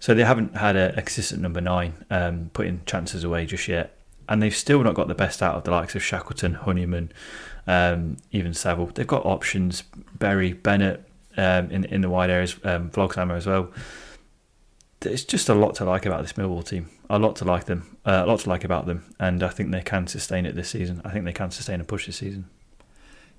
[0.00, 3.96] So they haven't had a, consistent number nine um, putting chances away just yet.
[4.28, 7.12] And they've still not got the best out of the likes of Shackleton, Honeyman,
[7.66, 8.86] um, even Saville.
[8.86, 9.84] They've got options,
[10.18, 11.04] Burey, Bennett
[11.36, 13.70] um, in in the wide areas, um, Voglsammer as well.
[15.02, 16.88] There's just a lot to like about this Millwall team.
[17.10, 17.96] A lot to like them.
[18.06, 20.70] Uh, a lot to like about them, and I think they can sustain it this
[20.70, 21.02] season.
[21.04, 22.48] I think they can sustain a push this season.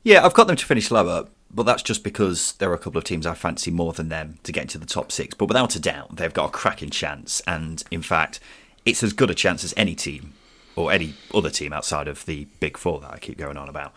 [0.03, 2.97] Yeah, I've got them to finish lower, but that's just because there are a couple
[2.97, 5.33] of teams I fancy more than them to get into the top six.
[5.35, 8.41] But without a doubt, they've got a cracking chance, and in fact,
[8.85, 10.33] it's as good a chance as any team
[10.75, 13.93] or any other team outside of the big four that I keep going on about.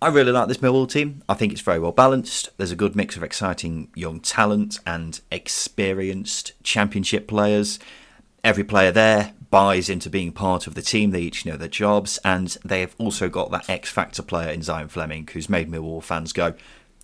[0.00, 1.22] I really like this Millwall team.
[1.28, 2.50] I think it's very well balanced.
[2.56, 7.80] There's a good mix of exciting young talent and experienced championship players.
[8.44, 11.10] Every player there buys into being part of the team.
[11.10, 14.62] They each know their jobs, and they have also got that X factor player in
[14.62, 16.54] Zion Flemming who's made Millwall fans go,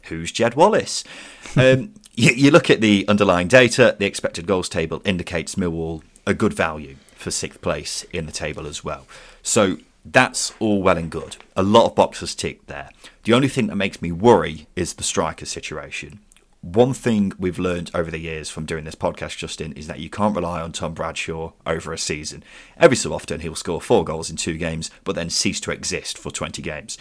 [0.05, 1.03] "Who's Jed Wallace?"
[1.57, 3.97] um, you, you look at the underlying data.
[3.99, 8.69] The expected goals table indicates Millwall a good value for sixth place in the table
[8.69, 9.07] as well.
[9.43, 11.37] So that's all well and good.
[11.57, 12.91] A lot of boxes ticked there.
[13.25, 16.21] The only thing that makes me worry is the striker situation
[16.65, 20.09] one thing we've learned over the years from doing this podcast, Justin, is that you
[20.09, 22.43] can't rely on Tom Bradshaw over a season.
[22.79, 26.17] Every so often, he'll score four goals in two games, but then cease to exist
[26.17, 26.97] for 20 games.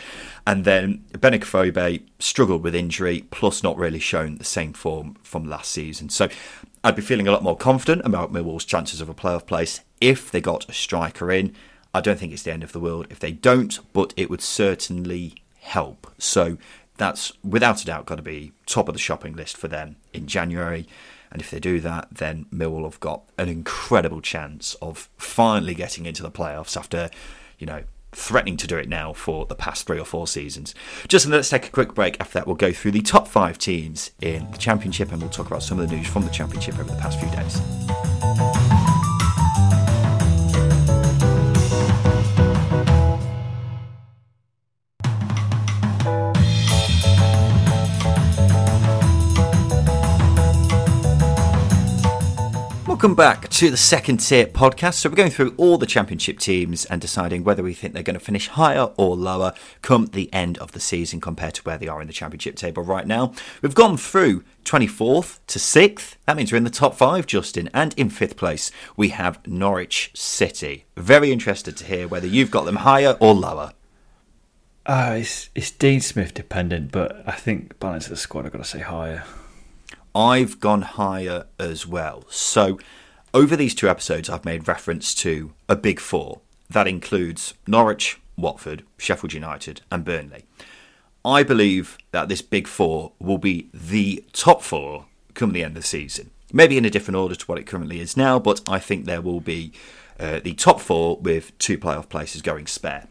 [0.45, 5.45] And then Benik Afobe struggled with injury, plus not really shown the same form from
[5.45, 6.09] last season.
[6.09, 6.27] So
[6.83, 10.29] I'd be feeling a lot more confident about Millwall's chances of a playoff place if
[10.29, 11.55] they got a striker in.
[11.93, 14.41] I don't think it's the end of the world if they don't, but it would
[14.41, 16.11] certainly help.
[16.17, 16.57] So
[16.97, 20.27] that's without a doubt got to be top of the shopping list for them in
[20.27, 20.87] January.
[21.31, 26.05] And if they do that, then Millwall have got an incredible chance of finally getting
[26.05, 27.09] into the playoffs after,
[27.57, 30.75] you know, threatening to do it now for the past three or four seasons.
[31.07, 32.17] Just let's take a quick break.
[32.19, 35.47] After that, we'll go through the top five teams in the Championship and we'll talk
[35.47, 38.52] about some of the news from the Championship over the past few days.
[53.03, 54.93] Welcome back to the second tier podcast.
[54.93, 58.17] So, we're going through all the championship teams and deciding whether we think they're going
[58.17, 61.89] to finish higher or lower come the end of the season compared to where they
[61.89, 63.33] are in the championship table right now.
[63.61, 66.15] We've gone through 24th to 6th.
[66.25, 67.69] That means we're in the top five, Justin.
[67.73, 70.85] And in fifth place, we have Norwich City.
[70.95, 73.73] Very interested to hear whether you've got them higher or lower.
[74.85, 78.59] Uh, it's, it's Dean Smith dependent, but I think balance of the squad, I've got
[78.59, 79.25] to say higher.
[80.15, 82.23] I've gone higher as well.
[82.29, 82.79] So,
[83.33, 86.41] over these two episodes, I've made reference to a big four.
[86.69, 90.45] That includes Norwich, Watford, Sheffield United, and Burnley.
[91.25, 95.83] I believe that this big four will be the top four come the end of
[95.83, 96.29] the season.
[96.51, 99.21] Maybe in a different order to what it currently is now, but I think there
[99.21, 99.71] will be
[100.19, 103.07] uh, the top four with two playoff places going spare.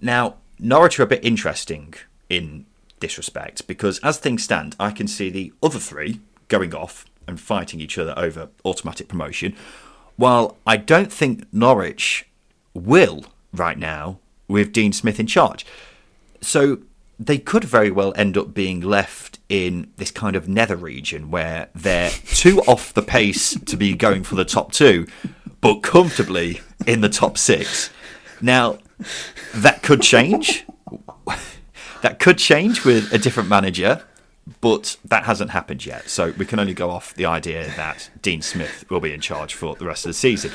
[0.00, 1.94] Now, Norwich are a bit interesting
[2.28, 2.66] in
[3.00, 6.20] this respect because as things stand, I can see the other three
[6.58, 9.56] going off and fighting each other over automatic promotion.
[10.16, 12.26] While I don't think Norwich
[12.74, 15.66] will right now with Dean Smith in charge.
[16.40, 16.78] So
[17.18, 21.68] they could very well end up being left in this kind of nether region where
[21.74, 25.06] they're too off the pace to be going for the top two,
[25.60, 27.90] but comfortably in the top six.
[28.40, 28.78] Now,
[29.54, 30.66] that could change.
[32.02, 34.02] that could change with a different manager
[34.60, 36.08] but that hasn't happened yet.
[36.08, 39.54] So we can only go off the idea that Dean Smith will be in charge
[39.54, 40.52] for the rest of the season.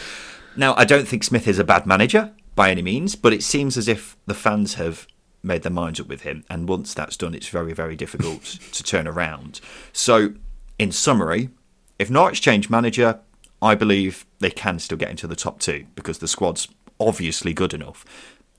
[0.56, 3.78] Now, I don't think Smith is a bad manager by any means, but it seems
[3.78, 5.08] as if the fans have
[5.42, 6.44] made their minds up with him.
[6.50, 9.62] And once that's done, it's very, very difficult to turn around.
[9.94, 10.34] So,
[10.78, 11.50] in summary,
[11.98, 13.20] if Norwich change manager,
[13.62, 16.68] I believe they can still get into the top two because the squad's
[17.00, 18.06] obviously good enough.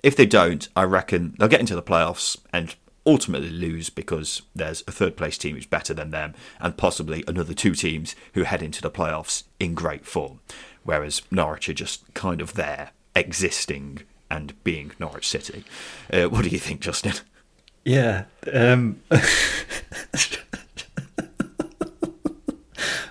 [0.03, 2.75] If they don't, I reckon they'll get into the playoffs and
[3.07, 7.55] ultimately lose because there's a third place team who's better than them, and possibly another
[7.55, 10.41] two teams who head into the playoffs in great form.
[10.83, 15.65] Whereas Norwich are just kind of there, existing and being Norwich City.
[16.13, 17.15] Uh, what do you think, Justin?
[17.85, 18.25] Yeah.
[18.53, 19.01] Um,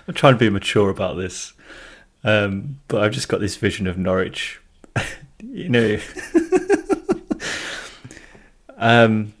[0.08, 1.52] I'm trying to be mature about this,
[2.24, 4.60] um, but I've just got this vision of Norwich.
[5.42, 5.98] you know,
[8.76, 9.32] um,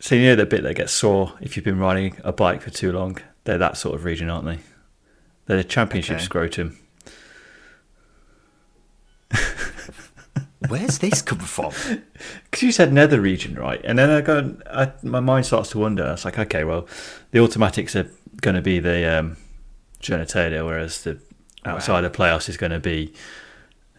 [0.00, 2.70] so you know the bit that gets sore if you've been riding a bike for
[2.70, 3.18] too long.
[3.44, 4.58] They're that sort of region, aren't they?
[5.46, 6.24] They're the championship Okay.
[6.24, 6.78] scrotum.
[10.68, 11.72] Where's this come from?
[12.50, 13.80] Because you said nether region, right?
[13.84, 16.04] And then I go, I, my mind starts to wonder.
[16.12, 16.88] It's like, okay, well,
[17.30, 19.36] the automatics are going to be the um,
[20.02, 21.20] genitalia, whereas the
[21.64, 23.12] outside of playoffs is going to be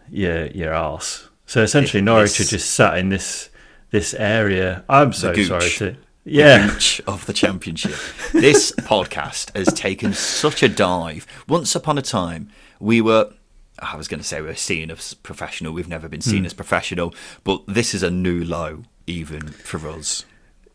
[0.10, 1.30] your your arse.
[1.46, 3.50] So essentially, This- Norwich are just sat in this
[3.92, 4.84] this area.
[4.90, 5.96] I'm so sorry to.
[6.26, 7.96] Yeah, gooch of the championship.
[8.34, 11.26] this podcast has taken such a dive.
[11.48, 12.50] Once upon a time,
[12.80, 13.34] we were.
[13.80, 15.72] I was going to say we were seen as professional.
[15.72, 16.46] We've never been seen hmm.
[16.46, 20.26] as professional, but this is a new low, even for us.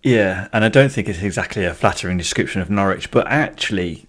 [0.03, 4.07] yeah, and I don't think it's exactly a flattering description of Norwich, but actually,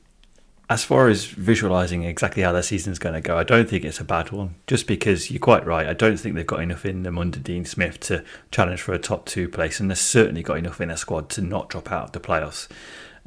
[0.69, 3.99] as far as visualising exactly how their season's going to go, I don't think it's
[3.99, 4.55] a bad one.
[4.65, 7.65] Just because you're quite right, I don't think they've got enough in them under Dean
[7.65, 10.97] Smith to challenge for a top two place, and they've certainly got enough in their
[10.97, 12.67] squad to not drop out of the playoffs.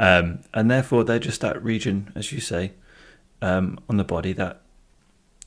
[0.01, 2.72] Um, and therefore, they're just that region, as you say,
[3.40, 4.62] um, on the body that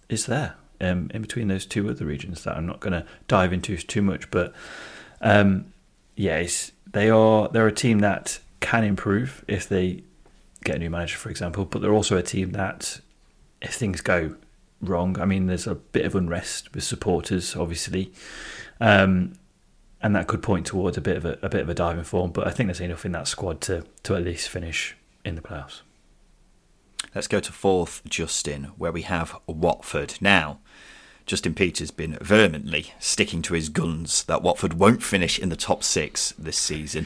[0.07, 3.53] is there um, in between those two other regions that I'm not going to dive
[3.53, 4.53] into too much, but
[5.21, 5.73] um,
[6.15, 7.47] yes, they are.
[7.49, 10.03] They're a team that can improve if they
[10.63, 11.65] get a new manager, for example.
[11.65, 13.01] But they're also a team that,
[13.61, 14.35] if things go
[14.81, 18.11] wrong, I mean, there's a bit of unrest with supporters, obviously,
[18.79, 19.33] um,
[20.01, 22.31] and that could point towards a bit of a, a bit of a diving form.
[22.31, 25.41] But I think there's enough in that squad to to at least finish in the
[25.41, 25.81] playoffs.
[27.13, 30.15] Let's go to fourth, Justin, where we have Watford.
[30.21, 30.60] Now,
[31.31, 35.55] Justin Peach has been vehemently sticking to his guns that Watford won't finish in the
[35.55, 37.05] top six this season.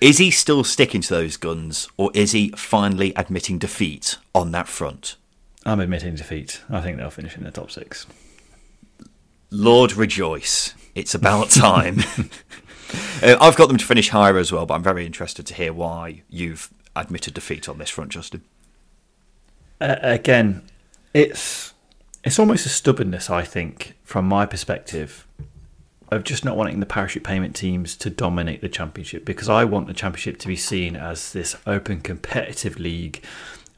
[0.00, 4.66] Is he still sticking to those guns, or is he finally admitting defeat on that
[4.66, 5.16] front?
[5.66, 6.62] I'm admitting defeat.
[6.70, 8.06] I think they'll finish in the top six.
[9.50, 10.72] Lord rejoice.
[10.94, 11.98] It's about time.
[13.22, 15.74] uh, I've got them to finish higher as well, but I'm very interested to hear
[15.74, 18.42] why you've admitted defeat on this front, Justin.
[19.82, 20.62] uh, again,
[21.12, 21.74] it's
[22.26, 25.28] it's almost a stubbornness, I think, from my perspective,
[26.10, 29.86] of just not wanting the parachute payment teams to dominate the championship because I want
[29.86, 33.22] the championship to be seen as this open competitive league,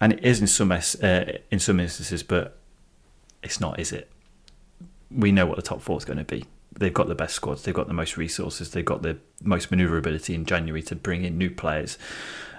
[0.00, 0.80] and it is in some uh,
[1.50, 2.56] in some instances, but
[3.42, 4.10] it's not, is it?
[5.10, 6.46] We know what the top four is going to be.
[6.72, 7.62] They've got the best squads.
[7.64, 8.70] They've got the most resources.
[8.70, 11.98] They've got the most manoeuvrability in January to bring in new players.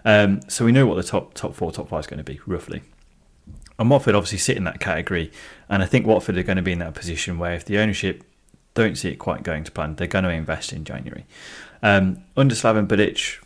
[0.05, 2.39] Um, so we know what the top top four, top five is going to be
[2.45, 2.83] roughly.
[3.79, 5.31] And Watford obviously sit in that category,
[5.69, 8.23] and I think Watford are going to be in that position where if the ownership
[8.73, 11.25] don't see it quite going to plan, they're going to invest in January.
[11.83, 13.43] Um, under Slaven Bilic,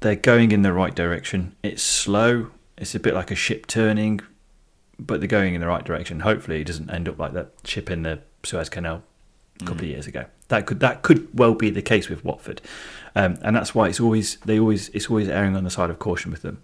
[0.00, 1.54] they're going in the right direction.
[1.62, 2.50] It's slow.
[2.76, 4.20] It's a bit like a ship turning,
[4.98, 6.20] but they're going in the right direction.
[6.20, 9.02] Hopefully, it doesn't end up like that ship in the Suez Canal
[9.60, 10.24] a couple of years ago.
[10.48, 12.60] That could that could well be the case with Watford,
[13.14, 15.98] um, and that's why it's always they always it's always erring on the side of
[15.98, 16.62] caution with them.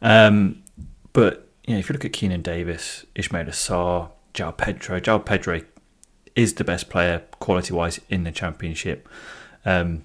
[0.00, 0.62] Um,
[1.12, 5.60] but you know, if you look at Keinan Davis, Ismaïla Sarr, João Pedro, João Pedro
[6.34, 9.08] is the best player quality wise in the championship.
[9.64, 10.04] Um,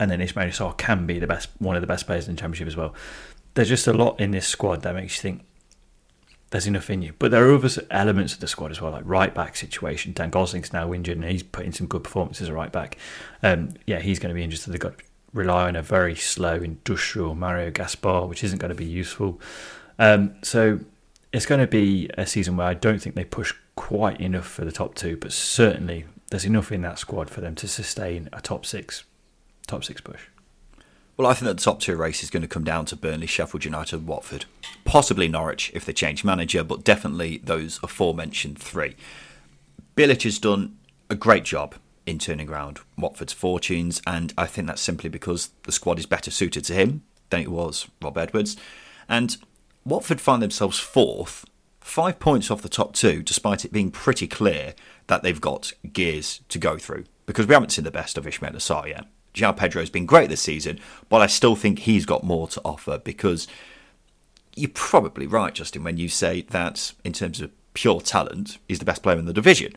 [0.00, 2.40] and then Ismaïla Sarr can be the best, one of the best players in the
[2.40, 2.94] championship as well.
[3.54, 5.44] There's just a lot in this squad that makes you think
[6.50, 7.12] there's enough in you.
[7.18, 10.12] But there are other elements of the squad as well, like right back situation.
[10.12, 12.96] Dan Gosling's now injured and he's putting some good performances at right back.
[13.42, 16.14] Um, yeah, he's going to be injured, so they've got to rely on a very
[16.14, 19.40] slow, industrial Mario Gaspar, which isn't going to be useful.
[19.98, 20.80] Um, so
[21.38, 24.64] it's going to be a season where I don't think they push quite enough for
[24.64, 28.40] the top two, but certainly there's enough in that squad for them to sustain a
[28.40, 29.04] top six,
[29.68, 30.22] top six push.
[31.16, 33.28] Well, I think that the top two race is going to come down to Burnley,
[33.28, 34.46] Sheffield United, Watford.
[34.84, 38.96] Possibly Norwich if they change manager, but definitely those aforementioned three.
[39.96, 40.76] Bilic has done
[41.08, 45.72] a great job in turning around Watford's fortunes, and I think that's simply because the
[45.72, 48.56] squad is better suited to him than it was Rob Edwards.
[49.08, 49.36] And
[49.88, 51.46] Watford find themselves fourth,
[51.80, 54.74] five points off the top two, despite it being pretty clear
[55.06, 57.04] that they've got gears to go through.
[57.24, 59.06] Because we haven't seen the best of Ismaïla Sarr yet.
[59.34, 60.78] João Pedro has been great this season,
[61.08, 63.48] but I still think he's got more to offer because
[64.54, 68.84] you're probably right, Justin, when you say that in terms of pure talent, he's the
[68.84, 69.72] best player in the division.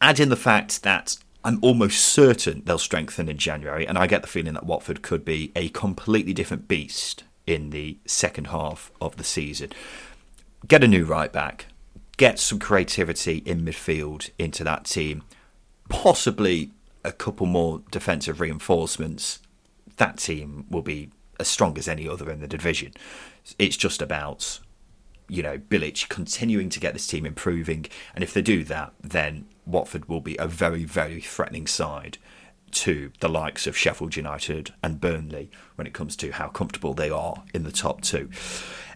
[0.00, 4.20] Add in the fact that I'm almost certain they'll strengthen in January, and I get
[4.20, 9.16] the feeling that Watford could be a completely different beast in the second half of
[9.16, 9.70] the season.
[10.66, 11.66] Get a new right back,
[12.16, 15.22] get some creativity in midfield into that team,
[15.88, 16.70] possibly
[17.04, 19.40] a couple more defensive reinforcements.
[19.96, 22.92] That team will be as strong as any other in the division.
[23.58, 24.60] It's just about
[25.28, 27.86] you know, Bilic continuing to get this team improving.
[28.14, 32.18] And if they do that, then Watford will be a very, very threatening side
[32.72, 37.10] to the likes of Sheffield United and Burnley when it comes to how comfortable they
[37.10, 38.30] are in the top two.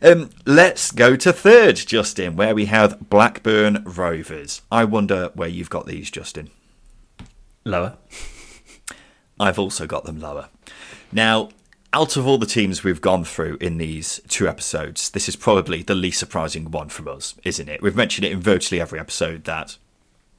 [0.02, 4.62] Um, let's go to third, Justin, where we have Blackburn Rovers.
[4.70, 6.50] I wonder where you've got these, Justin.
[7.64, 7.96] Lower.
[9.38, 10.48] I've also got them lower.
[11.12, 11.50] Now,
[11.92, 15.82] out of all the teams we've gone through in these two episodes, this is probably
[15.82, 17.80] the least surprising one from us, isn't it?
[17.80, 19.78] We've mentioned it in virtually every episode that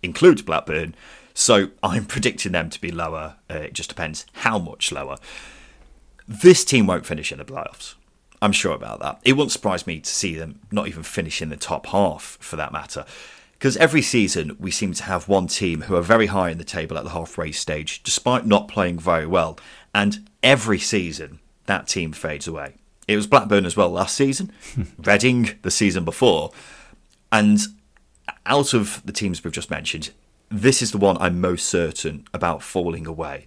[0.04, 0.94] includes Blackburn,
[1.38, 3.36] so I'm predicting them to be lower.
[3.50, 5.18] Uh, it just depends how much lower.
[6.28, 7.94] This team won't finish in the playoffs.
[8.42, 9.20] I'm sure about that.
[9.24, 12.56] It wouldn't surprise me to see them not even finish in the top half, for
[12.56, 13.06] that matter.
[13.54, 16.64] Because every season we seem to have one team who are very high in the
[16.64, 19.60] table at the halfway stage, despite not playing very well.
[19.96, 22.76] And every season that team fades away.
[23.08, 24.52] It was Blackburn as well last season,
[24.98, 26.52] Reading the season before,
[27.32, 27.60] and
[28.46, 30.12] out of the teams we've just mentioned,
[30.50, 33.46] this is the one I'm most certain about falling away.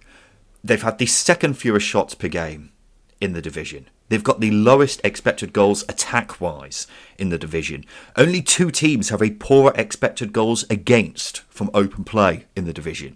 [0.63, 2.71] They've had the second fewest shots per game
[3.19, 3.89] in the division.
[4.09, 6.85] They've got the lowest expected goals attack wise
[7.17, 7.85] in the division.
[8.17, 13.15] Only two teams have a poorer expected goals against from open play in the division.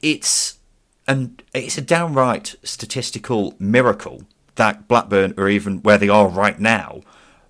[0.00, 0.58] It's
[1.06, 4.22] and it's a downright statistical miracle
[4.54, 7.00] that Blackburn are even where they are right now.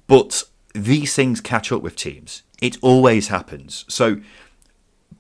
[0.06, 0.44] But
[0.74, 2.42] these things catch up with teams.
[2.60, 3.84] It always happens.
[3.88, 4.22] So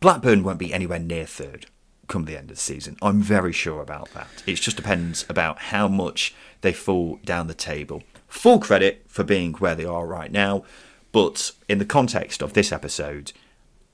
[0.00, 1.66] Blackburn won't be anywhere near third
[2.06, 2.96] come the end of the season.
[3.02, 4.28] I'm very sure about that.
[4.46, 8.02] It just depends about how much they fall down the table.
[8.28, 10.64] Full credit for being where they are right now,
[11.12, 13.32] but in the context of this episode,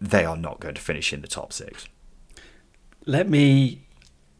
[0.00, 1.86] they are not going to finish in the top six.
[3.06, 3.82] Let me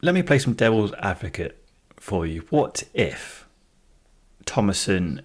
[0.03, 1.63] let me play some devil's advocate
[1.97, 2.47] for you.
[2.49, 3.47] What if
[4.47, 5.21] Tomasson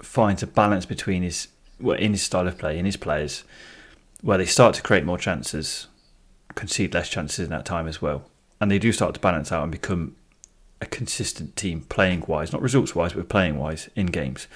[0.00, 1.48] finds a balance between his
[1.80, 3.42] well, in his style of play, in his players,
[4.22, 5.86] where they start to create more chances,
[6.54, 8.24] concede less chances in that time as well,
[8.60, 10.16] and they do start to balance out and become
[10.80, 14.46] a consistent team playing wise, not results wise, but playing wise in games.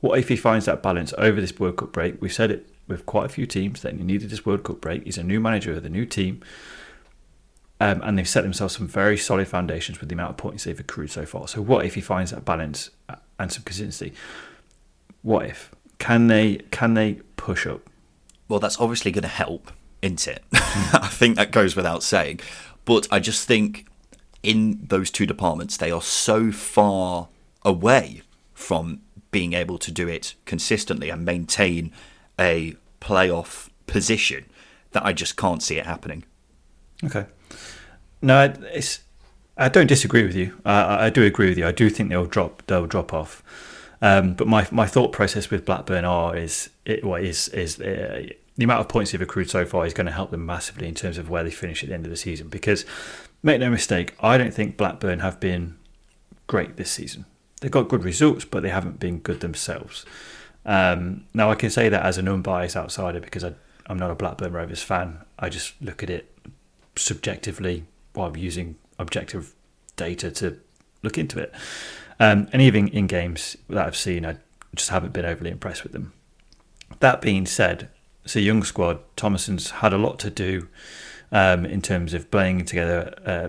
[0.00, 2.20] What if he finds that balance over this World Cup break?
[2.20, 5.04] We've said it with quite a few teams that he needed this World Cup break.
[5.04, 6.42] He's a new manager of the new team.
[7.80, 10.78] Um, and they've set themselves some very solid foundations with the amount of points they've
[10.78, 11.46] accrued so far.
[11.46, 12.90] So, what if he finds that balance
[13.38, 14.12] and some consistency?
[15.22, 17.88] What if can they can they push up?
[18.48, 19.70] Well, that's obviously going to help,
[20.02, 20.42] isn't it?
[20.52, 22.40] I think that goes without saying.
[22.84, 23.86] But I just think
[24.42, 27.28] in those two departments, they are so far
[27.62, 28.22] away
[28.54, 31.92] from being able to do it consistently and maintain
[32.38, 34.46] a playoff position
[34.92, 36.24] that I just can't see it happening.
[37.04, 37.26] Okay.
[38.22, 39.00] No, it's.
[39.56, 40.60] I don't disagree with you.
[40.64, 41.66] I, I do agree with you.
[41.66, 42.62] I do think they'll drop.
[42.66, 43.42] They'll drop off.
[44.00, 48.26] Um, but my, my thought process with Blackburn are is it what is is uh,
[48.56, 50.94] the amount of points they've accrued so far is going to help them massively in
[50.94, 52.48] terms of where they finish at the end of the season.
[52.48, 52.84] Because
[53.42, 55.78] make no mistake, I don't think Blackburn have been
[56.46, 57.24] great this season.
[57.60, 60.04] They've got good results, but they haven't been good themselves.
[60.66, 63.54] Um, now I can say that as an unbiased outsider because I,
[63.86, 65.20] I'm not a Blackburn Rovers fan.
[65.38, 66.32] I just look at it
[66.96, 69.54] subjectively while using objective
[69.96, 70.58] data to
[71.02, 71.54] look into it.
[72.20, 74.36] Um, and even in games that I've seen, I
[74.74, 76.12] just haven't been overly impressed with them.
[77.00, 77.90] That being said,
[78.24, 78.98] it's a young squad.
[79.16, 80.68] Tomasson's had a lot to do
[81.30, 83.48] um, in terms of playing together uh,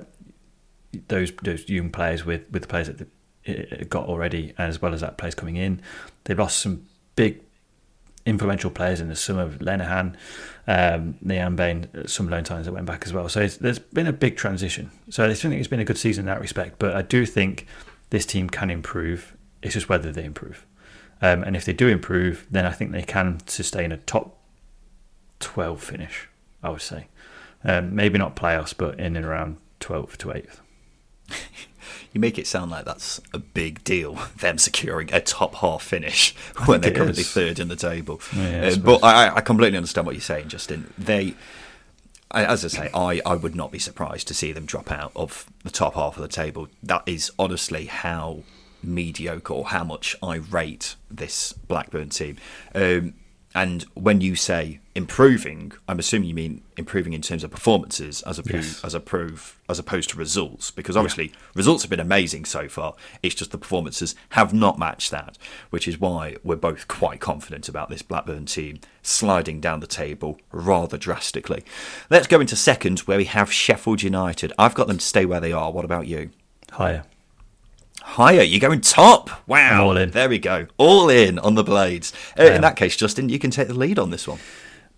[1.08, 3.08] those those young players with, with the players that
[3.46, 5.82] they got already, as well as that players coming in.
[6.24, 7.42] They've lost some big
[8.26, 10.16] influential players in the summer, Lenihan,
[10.68, 13.28] um, Nyambe, some loan times that went back as well.
[13.30, 14.92] So there's been a big transition.
[15.10, 16.78] So I think it's been a good season in that respect.
[16.80, 17.66] But I do think
[18.10, 19.36] this team can improve.
[19.62, 20.66] It's just whether they improve.
[21.22, 24.38] Um, and if they do improve, then I think they can sustain a top
[25.40, 26.30] 12 finish,
[26.64, 27.08] I would say.
[27.64, 30.60] Um, maybe not playoffs, but in and around 12th to 8th.
[32.14, 36.36] you make it sound like that's a big deal, them securing a top half finish
[36.66, 37.32] when they're currently is.
[37.32, 38.22] third in the table.
[38.36, 40.94] Yeah, uh, but I, I, completely understand what you're saying, Justin.
[40.98, 41.36] They,
[42.32, 45.50] as I say, I, I would not be surprised to see them drop out of
[45.64, 46.68] the top half of the table.
[46.84, 48.44] That is honestly how
[48.84, 52.38] mediocre or how much I rate this Blackburn team.
[52.74, 53.14] Um,
[53.56, 58.38] and when you say improving, I'm assuming you mean improving in terms of performances as
[58.38, 58.84] opposed Yes.
[58.84, 62.96] as opposed as opposed to results, because obviously results have been amazing so far.
[63.24, 65.38] It's just the performances have not matched that,
[65.70, 70.40] which is why we're both quite confident about this Blackburn team sliding down the table
[70.52, 71.64] rather drastically.
[72.10, 74.54] Let's go into second, where we have Sheffield United.
[74.58, 75.72] I've got them to stay where they are.
[75.72, 76.32] What about you?
[76.72, 77.04] Higher.
[78.14, 79.30] Higher, you're going top.
[79.48, 79.70] Wow.
[79.76, 80.12] I'm all in.
[80.12, 80.66] There we go.
[80.78, 82.12] All in on the Blades.
[82.38, 82.56] Uh, Yeah.
[82.56, 84.40] In that case, Justin, you can take the lead on this one.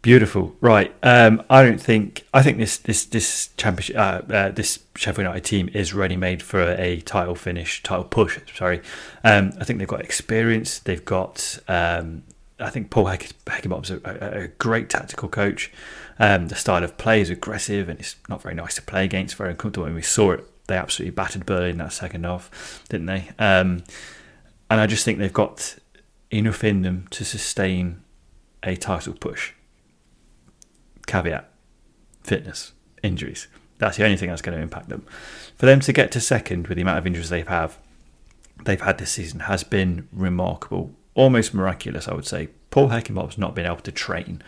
[0.01, 0.91] Beautiful, right?
[1.03, 5.43] Um, I don't think I think this this this championship uh, uh, this Sheffield United
[5.43, 8.39] team is ready made for a title finish, title push.
[8.55, 8.81] Sorry,
[9.23, 10.79] um, I think they've got experience.
[10.79, 11.59] They've got.
[11.67, 12.23] Um,
[12.59, 15.71] I think Paul Heck- Heckingbottom's a, a, a great tactical coach.
[16.17, 19.35] Um, the style of play is aggressive and it's not very nice to play against.
[19.35, 19.85] Very uncomfortable.
[19.87, 20.47] And we saw it.
[20.71, 23.29] They absolutely battered Burnley in that second half, didn't they?
[23.37, 23.83] Um,
[24.69, 25.75] and I just think they've got
[26.31, 28.01] enough in them to sustain
[28.63, 29.51] a title push.
[31.07, 31.51] Caveat
[32.23, 32.71] fitness
[33.03, 33.49] injuries.
[33.79, 35.05] That's the only thing that's going to impact them.
[35.57, 37.77] For them to get to second with the amount of injuries they've have
[38.63, 40.93] they've had this season has been remarkable.
[41.15, 42.47] Almost miraculous i would say.
[42.69, 44.41] Paul heckingbottom's not been able to train.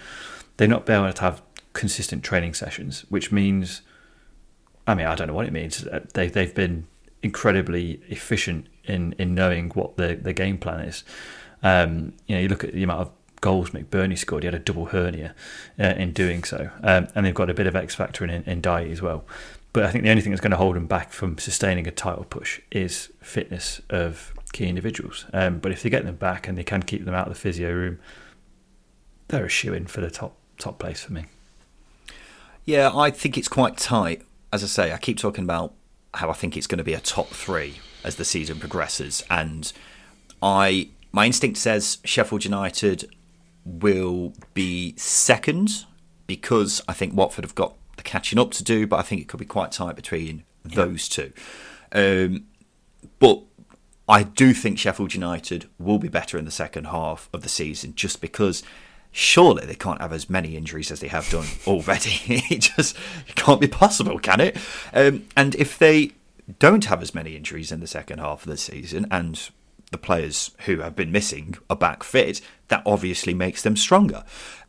[0.55, 1.41] They've not been able to have
[1.73, 3.81] consistent training sessions which means
[4.87, 6.85] i mean i don't know what it means Uh, they, they've been
[7.21, 11.03] incredibly efficient in, in knowing what the, the game plan is
[11.63, 14.43] um, you know you look at the amount of goals McBurnie scored.
[14.43, 15.35] He had a double hernia
[15.77, 18.61] uh, in doing so, um, and they've got a bit of X factor in in
[18.61, 19.25] Ndiaye as well.
[19.73, 21.91] But I think the only thing that's going to hold them back from sustaining a
[21.91, 25.25] title push is fitness of key individuals.
[25.33, 27.39] Um, but if they get them back and they can keep them out of the
[27.39, 27.99] physio room,
[29.27, 31.25] they're a shoe in for the top top place for me.
[32.63, 34.21] Yeah, I think it's quite tight.
[34.53, 35.73] As I say, I keep talking about
[36.13, 39.73] how I think it's going to be a top three as the season progresses, and
[40.43, 43.09] I my instinct says Sheffield United
[43.65, 45.85] will be second
[46.27, 49.27] because I think Watford have got the catching up to do, but I think it
[49.27, 51.33] could be quite tight between those two.
[51.91, 52.45] Um,
[53.17, 53.41] but
[54.07, 57.95] I do think Sheffield United will be better in the second half of the season
[57.95, 58.61] just because
[59.13, 62.19] surely they can't have as many injuries as they have done already.
[62.27, 62.97] it just
[63.27, 64.57] it can't be possible, can it?
[64.93, 66.11] Um, and if they
[66.59, 69.49] don't have as many injuries in the second half of the season and
[69.91, 74.25] the players who have been missing are back fit, that obviously makes them stronger.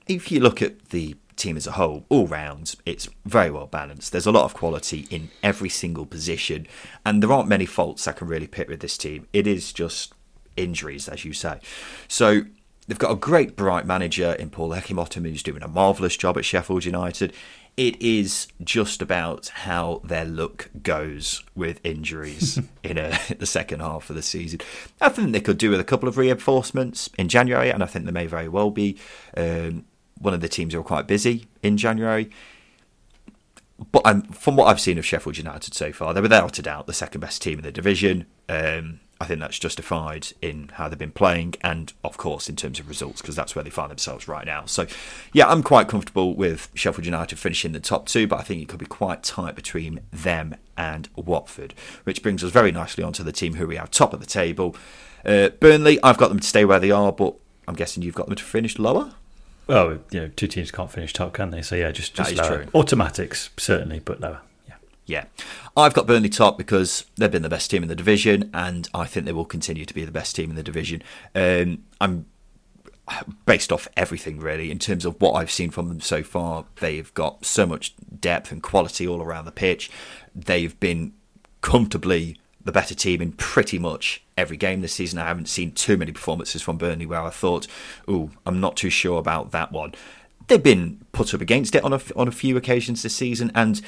[0.07, 4.13] If you look at the team as a whole, all round, it's very well balanced.
[4.13, 6.67] There's a lot of quality in every single position,
[7.05, 9.27] and there aren't many faults I can really pick with this team.
[9.33, 10.13] It is just
[10.57, 11.59] injuries, as you say.
[12.07, 12.43] So
[12.87, 16.45] they've got a great, bright manager in Paul Heckingbottom who's doing a marvellous job at
[16.45, 17.33] Sheffield United.
[17.77, 24.11] It is just about how their look goes with injuries in a, the second half
[24.11, 24.61] of the season.
[25.01, 28.05] I think they could do with a couple of reinforcements in January, and I think
[28.05, 28.97] they may very well be
[29.37, 29.85] um,
[30.21, 32.31] one of the teams who are quite busy in January.
[33.91, 36.87] But um, from what I've seen of Sheffield United so far, they're without a doubt
[36.87, 38.27] the second best team in the division.
[38.49, 42.79] Um, I think that's justified in how they've been playing and, of course, in terms
[42.79, 44.67] of results, because that's where they find themselves right now.
[44.67, 44.87] So,
[45.33, 48.69] yeah, I'm quite comfortable with Sheffield United finishing the top two, but I think it
[48.69, 51.73] could be quite tight between them and Watford,
[52.05, 54.77] which brings us very nicely onto the team who we have top of the table.
[55.25, 57.35] Uh, Burnley, I've got them to stay where they are, but
[57.67, 59.13] I'm guessing you've got them to finish lower?
[59.67, 61.63] Well, you know, two teams can't finish top, can they?
[61.63, 62.65] So yeah, just just is lower.
[62.65, 62.67] true.
[62.75, 64.43] Automatics certainly, but lower.
[65.07, 65.25] Yeah.
[65.77, 69.05] I've got Burnley top because they've been the best team in the division, and I
[69.05, 71.03] think they will continue to be the best team in the division.
[71.35, 72.27] Um, I'm
[73.47, 76.65] based off everything really in terms of what I've seen from them so far.
[76.77, 79.91] They've got so much depth and quality all around the pitch.
[80.35, 81.13] They've been
[81.61, 85.19] comfortably the better team in pretty much every game this season.
[85.19, 87.67] I haven't seen too many performances from Burnley where I thought,
[88.09, 89.93] "Oh, I'm not too sure about that one."
[90.47, 93.81] They've been put up against it on a on a few occasions this season, and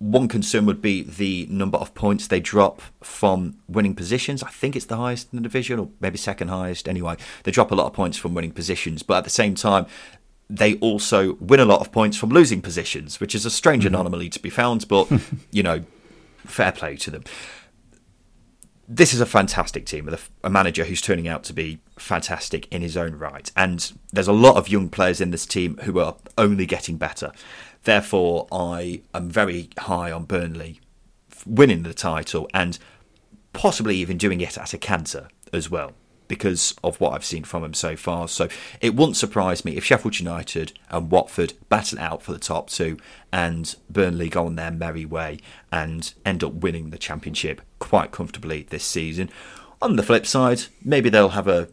[0.00, 4.42] one concern would be the number of points they drop from winning positions.
[4.42, 6.88] I think it's the highest in the division, or maybe second highest.
[6.88, 9.84] Anyway, they drop a lot of points from winning positions, but at the same time,
[10.48, 13.94] they also win a lot of points from losing positions, which is a strange mm-hmm.
[13.94, 14.88] anomaly to be found.
[14.88, 15.06] But
[15.50, 15.84] you know,
[16.46, 17.24] fair play to them.
[18.88, 22.66] This is a fantastic team with a, a manager who's turning out to be fantastic
[22.72, 26.00] in his own right, and there's a lot of young players in this team who
[26.00, 27.32] are only getting better.
[27.84, 30.80] Therefore, I am very high on Burnley
[31.46, 32.78] winning the title and
[33.52, 35.92] possibly even doing it at a canter as well
[36.28, 38.28] because of what I've seen from them so far.
[38.28, 38.48] So
[38.80, 42.98] it wouldn't surprise me if Sheffield United and Watford battle out for the top two
[43.32, 45.40] and Burnley go on their merry way
[45.72, 49.28] and end up winning the championship quite comfortably this season.
[49.82, 51.68] On the flip side, maybe they'll have a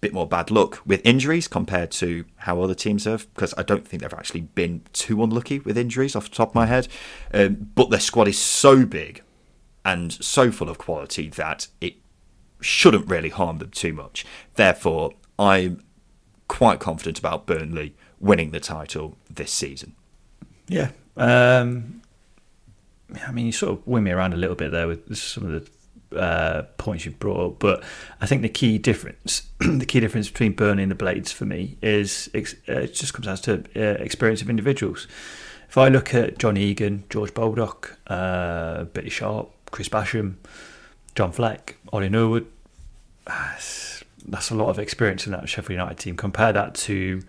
[0.00, 3.86] bit more bad luck with injuries compared to how other teams have, because I don't
[3.86, 6.88] think they've actually been too unlucky with injuries off the top of my head.
[7.34, 9.22] Um, but their squad is so big
[9.84, 11.94] and so full of quality that it
[12.60, 14.24] shouldn't really harm them too much.
[14.54, 15.82] Therefore, I'm
[16.48, 19.94] quite confident about Burnley winning the title this season.
[20.66, 20.90] Yeah.
[21.16, 22.02] Um,
[23.26, 25.50] I mean, you sort of win me around a little bit there with some of
[25.50, 25.70] the
[26.14, 27.82] uh, points you've brought up, but
[28.20, 31.76] I think the key difference, the key difference between Burnley and the Blades for me
[31.82, 35.06] is uh, it just comes down to uh, experience of individuals.
[35.68, 40.36] If I look at John Egan, George Baldock, uh, Billy Sharp, Chris Basham,
[41.14, 42.46] John Fleck, Ollie Norwood,
[43.26, 46.16] that's a lot of experience in that Sheffield United team.
[46.16, 47.22] Compare that to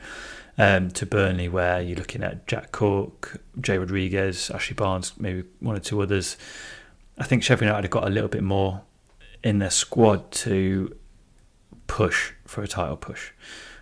[0.58, 5.76] um, to Burnley, where you're looking at Jack Cork, Jay Rodriguez, Ashley Barnes, maybe one
[5.76, 6.38] or two others.
[7.20, 8.82] I think Sheffield United have got a little bit more
[9.44, 10.96] in their squad to
[11.88, 13.32] push for a title push,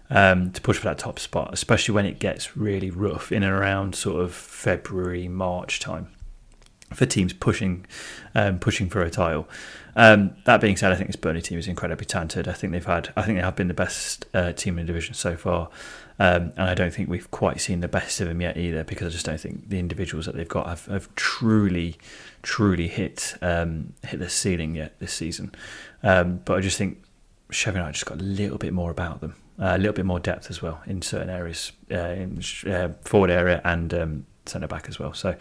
[0.09, 3.53] um, to push for that top spot, especially when it gets really rough in and
[3.53, 6.09] around sort of February, March time
[6.93, 7.85] for teams pushing
[8.33, 9.47] um, pushing for a title.
[9.95, 12.47] Um, that being said, I think this Burnley team is incredibly talented.
[12.47, 14.93] I think they've had, I think they have been the best uh, team in the
[14.93, 15.69] division so far,
[16.19, 18.83] um, and I don't think we've quite seen the best of them yet either.
[18.83, 21.97] Because I just don't think the individuals that they've got have, have truly,
[22.41, 25.51] truly hit um, hit the ceiling yet this season.
[26.03, 27.03] Um, but I just think
[27.51, 30.19] Sheffield United just got a little bit more about them, uh, a little bit more
[30.19, 34.89] depth as well in certain areas, uh, in uh, forward area and um, centre back
[34.89, 35.13] as well.
[35.13, 35.35] So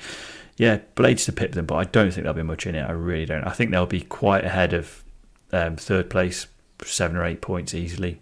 [0.56, 2.82] yeah, Blades to pip them, but I don't think there'll be much in it.
[2.82, 3.44] I really don't.
[3.44, 5.04] I think they'll be quite ahead of
[5.52, 6.46] um, third place,
[6.84, 8.20] seven or eight points easily.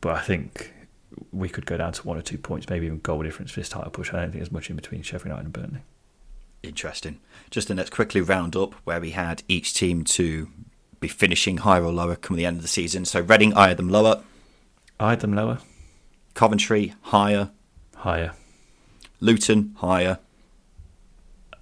[0.00, 0.72] But I think
[1.32, 3.68] we could go down to one or two points, maybe even goal difference for this
[3.68, 4.10] title push.
[4.12, 5.80] I don't think there's much in between Sheffield United and Burnley.
[6.62, 7.20] Interesting.
[7.50, 10.48] Just to let's quickly round up where we had each team to
[11.00, 13.04] be finishing higher or lower come the end of the season.
[13.04, 14.22] So Reading, I had them lower.
[14.98, 15.58] I had them lower.
[16.34, 17.50] Coventry, higher.
[17.96, 18.32] Higher.
[19.20, 20.18] Luton, higher.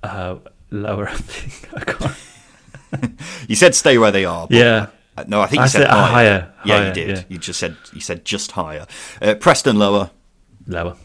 [0.02, 0.36] Uh,
[0.70, 1.74] lower, I think.
[1.76, 3.20] I can't.
[3.48, 4.46] you said stay where they are.
[4.50, 4.88] yeah.
[5.16, 6.10] Uh, no, I think you I said, said higher.
[6.12, 6.54] higher.
[6.64, 7.08] Yeah, higher, you did.
[7.18, 7.22] Yeah.
[7.28, 8.86] You just said you said just higher.
[9.22, 10.10] Uh, Preston lower.
[10.66, 10.96] Lower.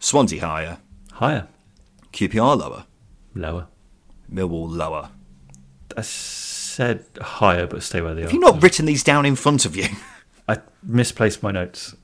[0.00, 0.78] Swansea higher.
[1.12, 1.46] Higher.
[2.12, 2.84] QPR lower.
[3.34, 3.66] Lower.
[4.32, 5.10] Millwall lower.
[5.96, 8.32] I said higher, but stay where they Have are.
[8.32, 9.86] Have you not written these down in front of you?
[10.48, 11.94] I misplaced my notes.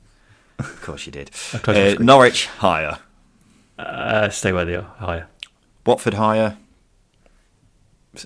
[0.58, 1.30] Of course you did.
[1.66, 2.98] Uh, Norwich higher.
[3.78, 4.94] Uh, stay where they are.
[4.98, 5.26] Higher.
[5.84, 6.56] Watford higher.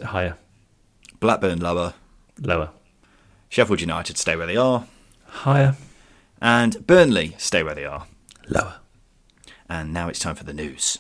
[0.03, 0.37] Higher.
[1.21, 1.95] Blackburn lower.
[2.41, 2.71] Lower.
[3.55, 4.89] Sheffield United stay where they are.
[5.27, 5.77] Higher.
[6.41, 8.09] And Burnley stay where they are.
[8.49, 8.81] Lower.
[9.69, 10.99] And now it's time for the news.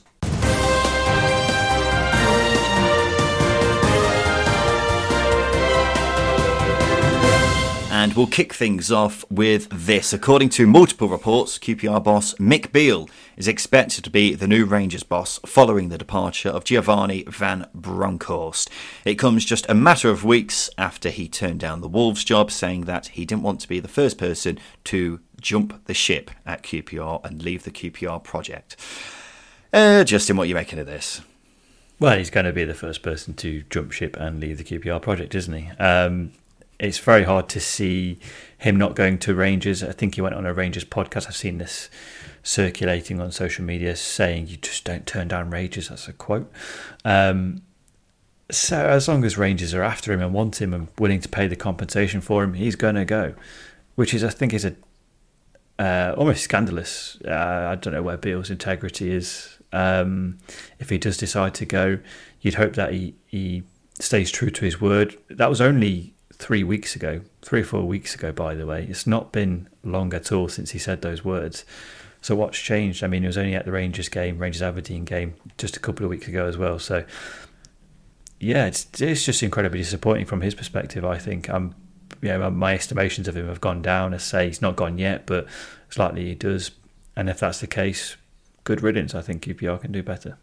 [8.04, 10.12] And we'll kick things off with this.
[10.12, 15.04] According to multiple reports, QPR boss Mick Beale is expected to be the new Rangers
[15.04, 18.68] boss following the departure of Giovanni van Bronckhorst.
[19.06, 22.82] It comes just a matter of weeks after he turned down the Wolves job, saying
[22.82, 27.24] that he didn't want to be the first person to jump the ship at QPR
[27.24, 28.76] and leave the QPR project.
[29.72, 31.22] Uh, Justin, what are you making of this?
[31.98, 35.00] Well, he's going to be the first person to jump ship and leave the QPR
[35.00, 35.70] project, isn't he?
[35.78, 36.32] Um,
[36.78, 38.18] it's very hard to see
[38.58, 39.82] him not going to Rangers.
[39.82, 41.26] I think he went on a Rangers podcast.
[41.26, 41.88] I've seen this
[42.42, 45.88] circulating on social media saying you just don't turn down Rangers.
[45.88, 46.50] That's a quote.
[47.04, 47.62] Um,
[48.50, 51.46] so as long as Rangers are after him and want him and willing to pay
[51.46, 53.34] the compensation for him, he's going to go.
[53.94, 54.74] Which is, I think, is a
[55.78, 57.18] uh, almost scandalous.
[57.26, 59.58] Uh, I don't know where Beale's integrity is.
[59.72, 60.38] Um,
[60.78, 61.98] if he does decide to go,
[62.40, 63.64] you'd hope that he, he
[63.98, 65.16] stays true to his word.
[65.28, 68.86] That was only three weeks ago, three or four weeks ago, by the way.
[68.88, 71.64] It's not been long at all since he said those words.
[72.20, 73.04] So what's changed?
[73.04, 76.04] I mean, he was only at the Rangers game, Rangers Aberdeen game, just a couple
[76.04, 76.78] of weeks ago as well.
[76.78, 77.04] So
[78.40, 81.04] yeah, it's it's just incredibly disappointing from his perspective.
[81.04, 81.74] I think I'm,
[82.20, 84.14] you know, my estimations of him have gone down.
[84.14, 85.46] I say he's not gone yet, but
[85.86, 86.70] it's likely he does.
[87.16, 88.16] And if that's the case,
[88.64, 89.14] good riddance.
[89.14, 90.38] I think QPR can do better.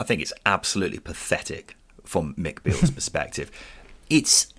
[0.00, 3.50] I think it's absolutely pathetic from Mick Beale's perspective.
[4.10, 4.52] It's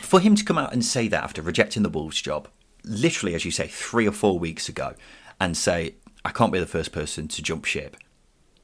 [0.00, 2.48] for him to come out and say that after rejecting the Wolves job,
[2.84, 4.94] literally, as you say, three or four weeks ago,
[5.40, 7.96] and say, I can't be the first person to jump ship.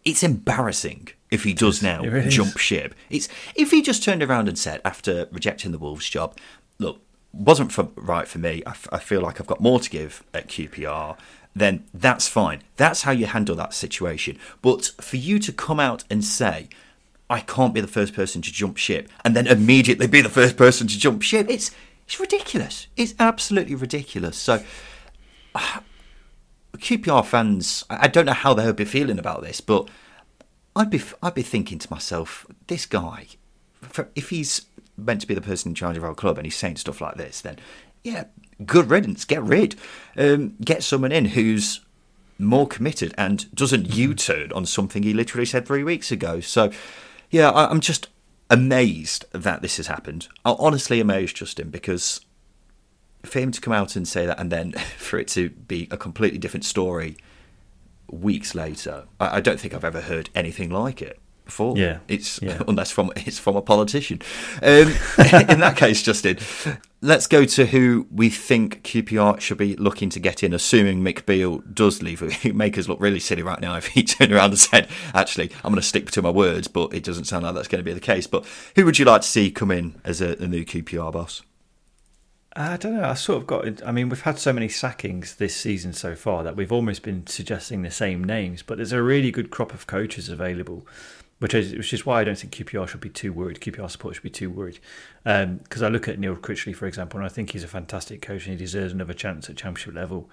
[0.05, 2.95] It's embarrassing if he does now really jump ship.
[3.11, 6.37] It's if he just turned around and said after rejecting the Wolves job,
[6.79, 7.01] look,
[7.33, 8.63] wasn't for, right for me.
[8.65, 11.19] I, f- I feel like I've got more to give at QPR.
[11.55, 12.63] Then that's fine.
[12.77, 14.39] That's how you handle that situation.
[14.63, 16.69] But for you to come out and say,
[17.31, 20.57] I can't be the first person to jump ship, and then immediately be the first
[20.57, 21.47] person to jump ship.
[21.49, 21.71] It's
[22.07, 22.87] It's ridiculous.
[22.97, 24.39] It's absolutely ridiculous.
[24.39, 24.63] So,
[25.55, 25.81] uh,
[26.77, 29.89] QPR fans, I don't know how they would be feeling about this, but
[30.75, 33.27] I'd be I'd be thinking to myself, this guy,
[34.15, 34.67] if he's
[34.97, 37.17] meant to be the person in charge of our club and he's saying stuff like
[37.17, 37.59] this, then
[38.03, 38.25] yeah,
[38.65, 39.25] good riddance.
[39.25, 39.77] Get rid.
[40.17, 41.81] Um, get someone in who's
[42.39, 44.01] more committed and doesn't mm-hmm.
[44.01, 46.41] U-turn on something he literally said three weeks ago.
[46.41, 46.71] So,
[47.31, 48.09] yeah, I, I'm just
[48.51, 50.29] amazed that this has happened.
[50.45, 52.21] I'm honestly amazed, Justin, because
[53.25, 55.97] for him to come out and say that and then for it to be a
[55.97, 57.17] completely different story
[58.11, 61.19] weeks later, I, I don't think I've ever heard anything like it
[61.49, 61.77] before.
[61.77, 62.63] Yeah, it's yeah.
[62.69, 64.21] unless from it's from a politician.
[64.63, 64.89] Um,
[65.49, 66.39] in that case, Justin,
[67.01, 71.27] let's go to who we think QPR should be looking to get in, assuming Mick
[71.27, 72.23] Beale does leave.
[72.49, 75.51] It make us look really silly right now if he turned around and said, "Actually,
[75.65, 77.85] I'm going to stick to my words," but it doesn't sound like that's going to
[77.85, 78.27] be the case.
[78.27, 78.47] But
[78.77, 81.43] who would you like to see come in as a, a new QPR boss?
[82.59, 83.05] I don't know.
[83.05, 83.87] I sort of got.
[83.87, 87.27] I mean, we've had so many sackings this season so far that we've almost been
[87.27, 88.63] suggesting the same names.
[88.63, 90.87] But there's a really good crop of coaches available
[91.39, 93.61] which is which is why I don't think QPR should be too worried.
[93.61, 94.81] QPR support should be too worried
[95.23, 98.23] because um, I look at Neil Critchley, for example, and I think he's a fantastic
[98.23, 100.29] coach and he deserves another chance at Championship level.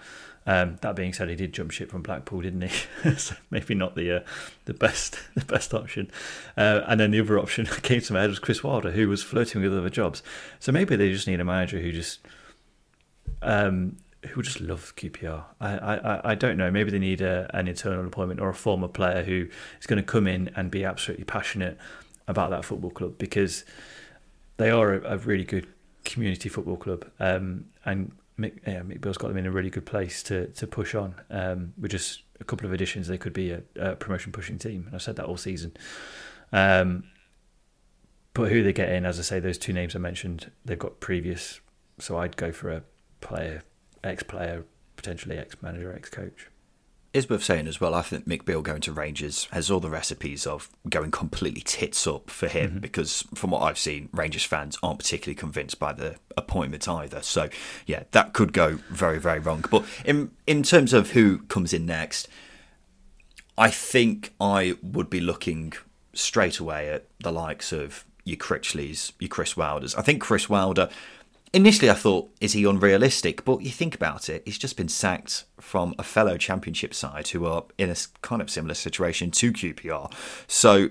[0.47, 3.09] Um, that being said, he did jump ship from Blackpool, didn't he?
[3.17, 4.19] so maybe not the uh,
[4.65, 6.09] the best the best option.
[6.57, 9.07] Uh, and then the other option that came to my head was Chris Wilder, who
[9.07, 10.23] was flirting with other jobs.
[10.59, 12.19] So maybe they just need a manager who just
[13.41, 13.97] um,
[14.27, 15.43] who just love QPR.
[15.59, 16.71] I, I, I don't know.
[16.71, 19.47] Maybe they need a, an internal appointment or a former player who
[19.79, 21.77] is going to come in and be absolutely passionate
[22.27, 23.65] about that football club because
[24.57, 25.67] they are a, a really good
[26.03, 27.05] community football club.
[27.19, 30.67] Um, and Mick, yeah, Mick Beale's got them in a really good place to to
[30.67, 31.15] push on.
[31.29, 34.83] Um, with just a couple of additions, they could be a, a promotion pushing team.
[34.87, 35.75] And I've said that all season.
[36.51, 37.05] Um,
[38.33, 40.99] but who they get in, as I say, those two names I mentioned, they've got
[40.99, 41.61] previous.
[41.99, 42.83] So I'd go for a
[43.21, 43.63] player
[44.05, 46.47] ex player, potentially ex manager, ex coach.
[47.13, 47.95] Is worth saying as well.
[47.95, 52.05] I think Mick Beale going to Rangers has all the recipes of going completely tits
[52.05, 52.79] up for him mm-hmm.
[52.79, 57.21] because, from what I've seen, Rangers fans aren't particularly convinced by the appointment either.
[57.21, 57.47] So,
[57.85, 59.63] yeah, that could go very, very wrong.
[59.71, 62.27] But in in terms of who comes in next,
[63.57, 65.71] I think I would be looking
[66.11, 69.95] straight away at the likes of your Critchleys, your Chris Wilders.
[69.95, 70.89] I think Chris Wilder
[71.55, 73.45] Initially, I thought, is he unrealistic?
[73.45, 77.45] But you think about it, he's just been sacked from a fellow championship side who
[77.45, 80.11] are in a kind of similar situation to QPR.
[80.49, 80.89] So,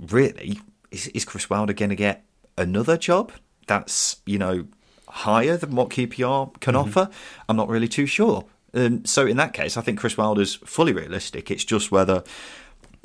[0.00, 0.58] really,
[0.90, 2.24] is, is Chris Wilder going to get
[2.56, 3.32] another job
[3.66, 4.68] that's, you know,
[5.06, 6.88] higher than what QPR can mm-hmm.
[6.88, 7.10] offer?
[7.46, 8.46] I'm not really too sure.
[8.72, 11.50] Um, so, in that case, I think Chris Wilder's fully realistic.
[11.50, 12.24] It's just whether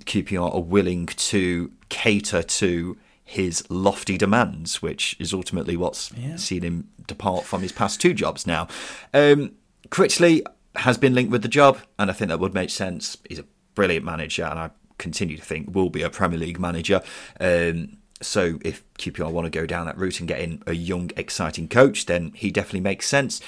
[0.05, 2.97] QPR are willing to cater to
[3.30, 6.36] his lofty demands, which is ultimately what's yeah.
[6.36, 8.67] seen him depart from his past two jobs now.
[9.13, 9.51] Um,
[9.89, 10.41] Critchley
[10.77, 13.17] has been linked with the job, and I think that would make sense.
[13.30, 17.03] He's a brilliant manager, and I continue to think will be a Premier League manager.
[17.39, 21.11] Um, so if QPR want to go down that route and get in a young,
[21.15, 23.41] exciting coach, then he definitely makes sense.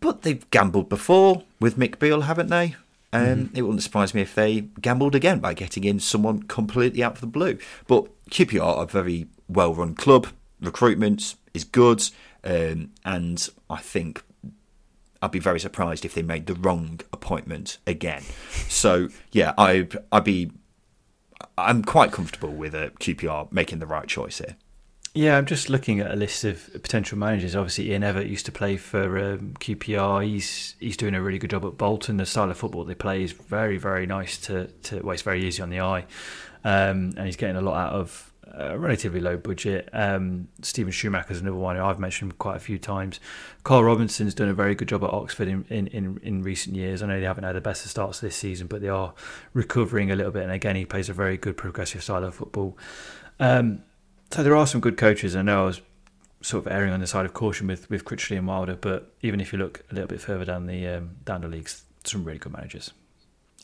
[0.00, 2.74] But they've gambled before with Mick Beale, haven't they?
[3.16, 3.56] Um, mm-hmm.
[3.56, 7.20] It wouldn't surprise me if they gambled again by getting in someone completely out of
[7.20, 7.58] the blue.
[7.86, 10.28] But QPR are a very well run club.
[10.60, 12.02] Recruitment is good.
[12.44, 14.22] Um, and I think
[15.20, 18.22] I'd be very surprised if they made the wrong appointment again.
[18.68, 20.52] So, yeah, I'd, I'd be.
[21.58, 24.56] I'm quite comfortable with a QPR making the right choice here.
[25.16, 27.56] Yeah, I'm just looking at a list of potential managers.
[27.56, 30.22] Obviously, Ian Evatt used to play for um, QPR.
[30.26, 32.18] He's he's doing a really good job at Bolton.
[32.18, 35.00] The style of football they play is very very nice to to.
[35.00, 36.04] Well, it's very easy on the eye,
[36.64, 39.88] um, and he's getting a lot out of a relatively low budget.
[39.94, 43.18] Um, Steven Schumacher's another one I've mentioned quite a few times.
[43.64, 47.02] Karl Robinson's done a very good job at Oxford in, in, in, in, recent years.
[47.02, 49.14] I know they haven't had the best of starts this season, but they are
[49.54, 50.42] recovering a little bit.
[50.42, 52.76] And again, he plays a very good progressive style of football.
[53.40, 53.82] Um,
[54.30, 55.36] so there are some good coaches.
[55.36, 55.80] I know I was
[56.42, 59.40] sort of erring on the side of caution with with Critchley and Wilder, but even
[59.40, 62.38] if you look a little bit further down the um, down the leagues, some really
[62.38, 62.92] good managers.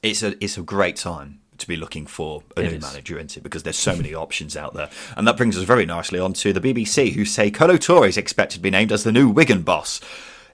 [0.03, 2.83] It's a it's a great time to be looking for a it new is.
[2.83, 6.19] manager into because there's so many options out there, and that brings us very nicely
[6.19, 9.13] on to the BBC, who say Kolo Touré is expected to be named as the
[9.13, 10.01] new Wigan boss.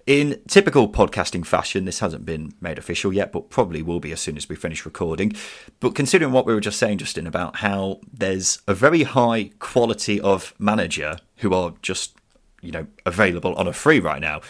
[0.08, 4.22] In typical podcasting fashion, this hasn't been made official yet, but probably will be as
[4.22, 5.34] soon as we finish recording.
[5.80, 10.18] But considering what we were just saying, Justin, about how there's a very high quality
[10.18, 12.16] of manager who are just,
[12.62, 14.40] you know, available on a free right now,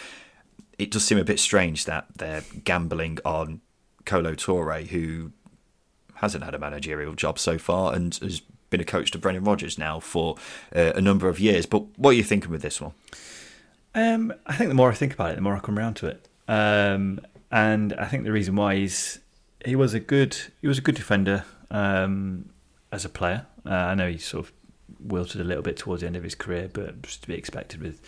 [0.77, 3.59] it does seem a bit strange that they're gambling on
[4.05, 5.33] Kolo Touré, who
[6.15, 9.77] hasn't had a managerial job so far and has been a coach to Brendan Rodgers
[9.77, 10.37] now for
[10.73, 11.65] uh, a number of years.
[11.65, 12.93] But what are you thinking with this one?
[13.95, 16.07] Um, I think the more I think about it, the more I come around to
[16.07, 16.27] it.
[16.47, 17.21] Um,
[17.51, 19.19] and I think the reason why is
[19.65, 22.49] he was a good he was a good defender um,
[22.91, 23.45] as a player.
[23.65, 24.53] Uh, I know he sort of
[24.99, 27.81] wilted a little bit towards the end of his career, but just to be expected
[27.81, 28.01] with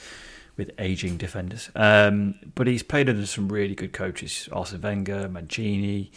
[0.57, 1.69] with aging defenders.
[1.75, 6.11] Um, but he's played under some really good coaches: Arsene Wenger, Mancini,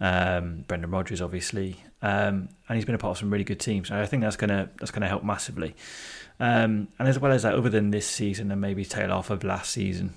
[0.00, 3.90] um, Brendan Rodgers, obviously, um, and he's been a part of some really good teams.
[3.90, 5.74] And I think that's gonna that's gonna help massively.
[6.40, 9.42] Um, and as well as that, other than this season and maybe tail off of
[9.42, 10.14] last season,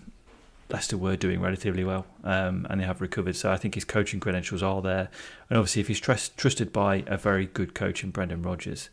[0.69, 3.35] Leicester were doing relatively well um, and they have recovered.
[3.35, 5.09] So I think his coaching credentials are there.
[5.49, 8.89] And obviously, if he's trust, trusted by a very good coach in Brendan Rodgers,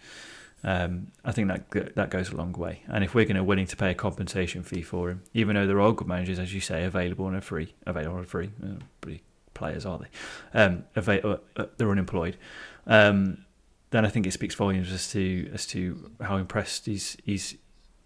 [0.65, 2.83] um, I think that that goes a long way.
[2.89, 5.67] And if we're going to willing to pay a compensation fee for him, even though
[5.67, 9.11] there are good managers, as you say, available and are free, available and free, uh,
[9.55, 10.61] players are they?
[10.61, 12.37] Um, uh, uh, they're unemployed.
[12.87, 13.45] Um,
[13.91, 17.57] then I think it speaks volumes as to as to how impressed he's he's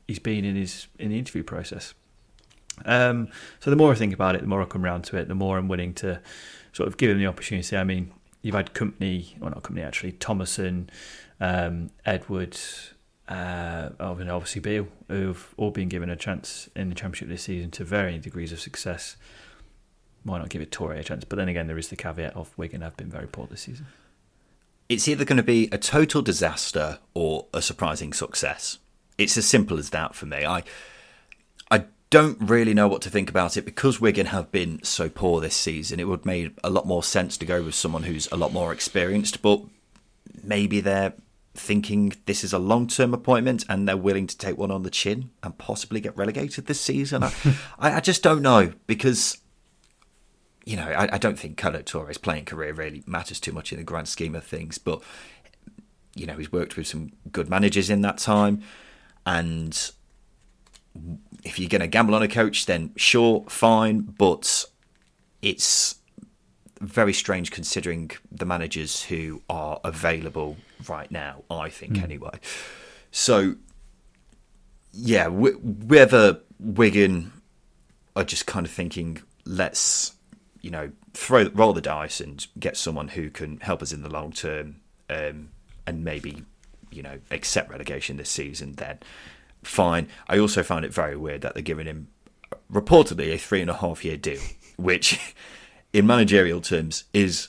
[0.07, 1.95] he's been in his in the interview process.
[2.85, 3.29] Um,
[3.61, 5.35] so the more I think about it, the more I come round to it, the
[5.35, 6.21] more I'm willing to
[6.73, 7.77] sort of give him the opportunity.
[7.77, 10.89] I mean, you've had company, or not company actually, Tomasson,
[11.41, 12.95] um, Edwards,
[13.29, 17.85] uh, obviously Beale, who've all been given a chance in the Championship this season to
[17.85, 19.17] varying degrees of success.
[20.25, 21.25] Why not give it Touré a chance?
[21.25, 23.87] But then again, there is the caveat of Wigan have been very poor this season.
[24.93, 28.79] It's either going to be a total disaster or a surprising success.
[29.17, 30.45] It's as simple as that for me.
[30.45, 30.65] I
[31.71, 35.41] I don't really know what to think about it because Wigan have been so poor
[35.41, 35.99] this season.
[35.99, 38.71] It would make a lot more sense to go with someone who's a lot more
[38.71, 39.63] experienced, but
[40.43, 41.15] maybe they're
[41.55, 44.91] thinking this is a long term appointment and they're willing to take one on the
[44.91, 47.23] chin and possibly get relegated this season.
[47.23, 47.33] I,
[47.79, 49.39] I, just don't know because.
[50.65, 53.79] You know, I, I don't think Kolo Touré's playing career really matters too much in
[53.79, 55.03] the grand scheme of things, but
[56.15, 58.63] you know he's worked with some good managers in that time,
[59.27, 59.93] and
[61.45, 64.65] if you're going to gamble on a coach, then sure, fine, but
[65.41, 65.97] it's
[66.81, 70.57] very strange considering the managers who are available
[70.89, 72.03] right now, I think, mm.
[72.03, 72.39] anyway.
[73.11, 73.55] So,
[74.93, 77.33] yeah, whether Wigan
[78.17, 80.13] are just kind of thinking, let's,
[80.63, 84.09] you know, throw roll the dice and get someone who can help us in the
[84.09, 84.77] long term
[85.11, 85.51] um,
[85.87, 86.45] and maybe,
[86.91, 88.99] you know, accept relegation this season, then
[89.63, 90.09] fine.
[90.29, 92.09] I also found it very weird that they're giving him
[92.73, 94.41] reportedly a three and a half year deal,
[94.77, 95.35] which
[95.93, 97.49] in managerial terms is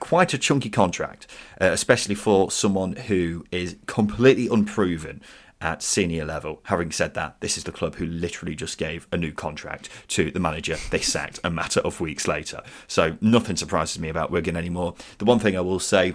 [0.00, 1.26] quite a chunky contract,
[1.60, 5.22] uh, especially for someone who is completely unproven
[5.62, 6.60] at senior level.
[6.64, 10.30] Having said that, this is the club who literally just gave a new contract to
[10.30, 12.62] the manager they sacked a matter of weeks later.
[12.86, 14.94] So nothing surprises me about Wigan anymore.
[15.18, 16.14] The one thing I will say,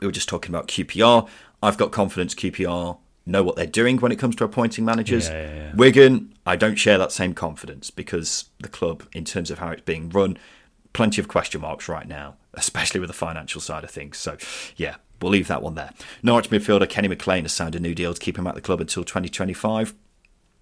[0.00, 1.28] we were just talking about QPR.
[1.62, 5.28] I've got confidence QPR know what they're doing when it comes to appointing managers.
[5.28, 5.74] Yeah, yeah, yeah.
[5.74, 9.82] Wigan, I don't share that same confidence because the club, in terms of how it's
[9.82, 10.36] being run,
[10.94, 14.16] plenty of question marks right now, especially with the financial side of things.
[14.16, 14.38] So,
[14.76, 15.90] yeah, we'll leave that one there.
[16.22, 18.80] Norwich midfielder Kenny McLean has signed a new deal to keep him at the club
[18.80, 19.94] until 2025.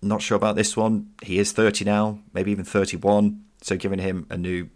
[0.03, 1.11] Not sure about this one.
[1.23, 3.45] He is 30 now, maybe even 31.
[3.61, 4.69] So, giving him a new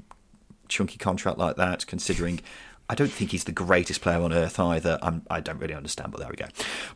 [0.69, 2.41] chunky contract like that, considering
[2.89, 4.99] I don't think he's the greatest player on earth either.
[5.03, 6.47] I'm, I do not really understand, but there we go.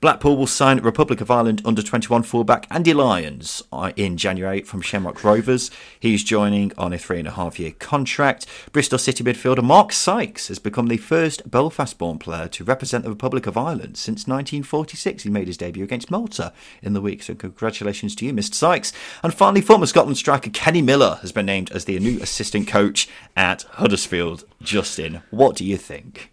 [0.00, 4.82] Blackpool will sign Republic of Ireland under 21 fullback Andy Lyons uh, in January from
[4.82, 5.68] Shamrock Rovers.
[5.98, 8.46] He's joining on a three and a half year contract.
[8.72, 13.10] Bristol City midfielder Mark Sykes has become the first Belfast born player to represent the
[13.10, 15.24] Republic of Ireland since 1946.
[15.24, 18.54] He made his debut against Malta in the week, so congratulations to you, Mr.
[18.54, 18.92] Sykes.
[19.24, 23.08] And finally, former Scotland striker Kenny Miller has been named as the new assistant coach
[23.36, 24.44] at Huddersfield.
[24.62, 26.32] Justin, what do you think?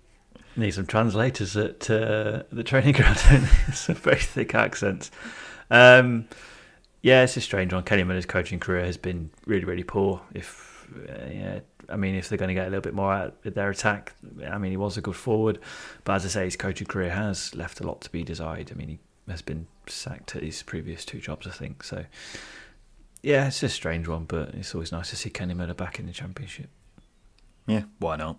[0.56, 3.18] Need some translators at uh, the training ground.
[3.74, 5.12] Some very thick accents.
[5.70, 6.28] Um,
[7.04, 7.84] yeah, it's a strange one.
[7.84, 10.20] Kenny Miller's coaching career has been really, really poor.
[10.34, 13.36] If uh, yeah, I mean, if they're going to get a little bit more out
[13.46, 14.14] of their attack,
[14.46, 15.60] I mean, he was a good forward,
[16.04, 18.72] but as I say, his coaching career has left a lot to be desired.
[18.72, 21.84] I mean, he has been sacked at his previous two jobs, I think.
[21.84, 22.06] So,
[23.22, 26.08] yeah, it's a strange one, but it's always nice to see Kenny Miller back in
[26.08, 26.70] the championship.
[27.68, 28.38] Yeah, why not?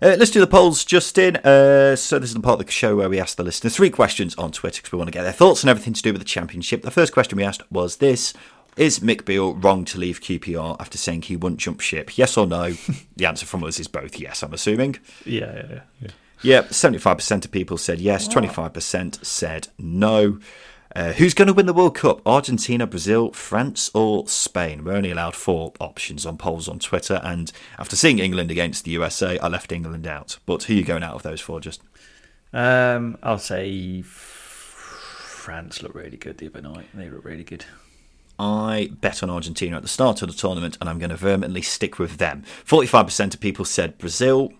[0.00, 1.36] Uh, let's do the polls, Justin.
[1.38, 3.90] Uh, so this is the part of the show where we ask the listeners three
[3.90, 6.20] questions on Twitter because we want to get their thoughts on everything to do with
[6.20, 6.82] the championship.
[6.82, 8.34] The first question we asked was this:
[8.76, 12.16] Is Mick Beale wrong to leave QPR after saying he wouldn't jump ship?
[12.16, 12.74] Yes or no?
[13.16, 14.44] the answer from us is both yes.
[14.44, 14.98] I'm assuming.
[15.24, 15.80] Yeah, yeah, yeah.
[16.00, 16.10] yeah.
[16.40, 20.38] Yeah, 75% of people said yes, 25% said no.
[20.96, 22.26] Uh, who's going to win the World Cup?
[22.26, 24.84] Argentina, Brazil, France, or Spain?
[24.84, 28.92] We're only allowed four options on polls on Twitter, and after seeing England against the
[28.92, 30.38] USA, I left England out.
[30.46, 31.60] But who are you going out of those four?
[31.60, 31.82] Just
[32.52, 36.86] um, I'll say France looked really good the other night.
[36.94, 37.64] They look really good.
[38.38, 41.62] I bet on Argentina at the start of the tournament, and I'm going to vehemently
[41.62, 42.44] stick with them.
[42.64, 44.52] 45% of people said Brazil.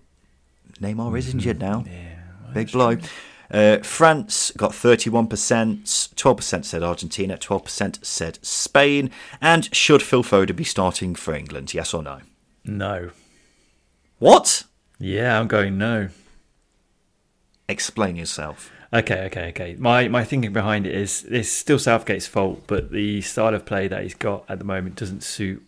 [0.80, 1.84] Neymar is injured now.
[1.86, 2.16] Yeah,
[2.52, 2.96] Big blow.
[3.50, 9.10] Uh, France got 31%, 12% said Argentina, 12% said Spain.
[9.40, 11.72] And should Phil Foden be starting for England?
[11.72, 12.20] Yes or no?
[12.64, 13.10] No.
[14.18, 14.64] What?
[14.98, 16.08] Yeah, I'm going no.
[17.68, 18.70] Explain yourself.
[18.92, 19.76] Okay, okay, okay.
[19.78, 23.86] My my thinking behind it is it's still Southgate's fault, but the style of play
[23.86, 25.62] that he's got at the moment doesn't suit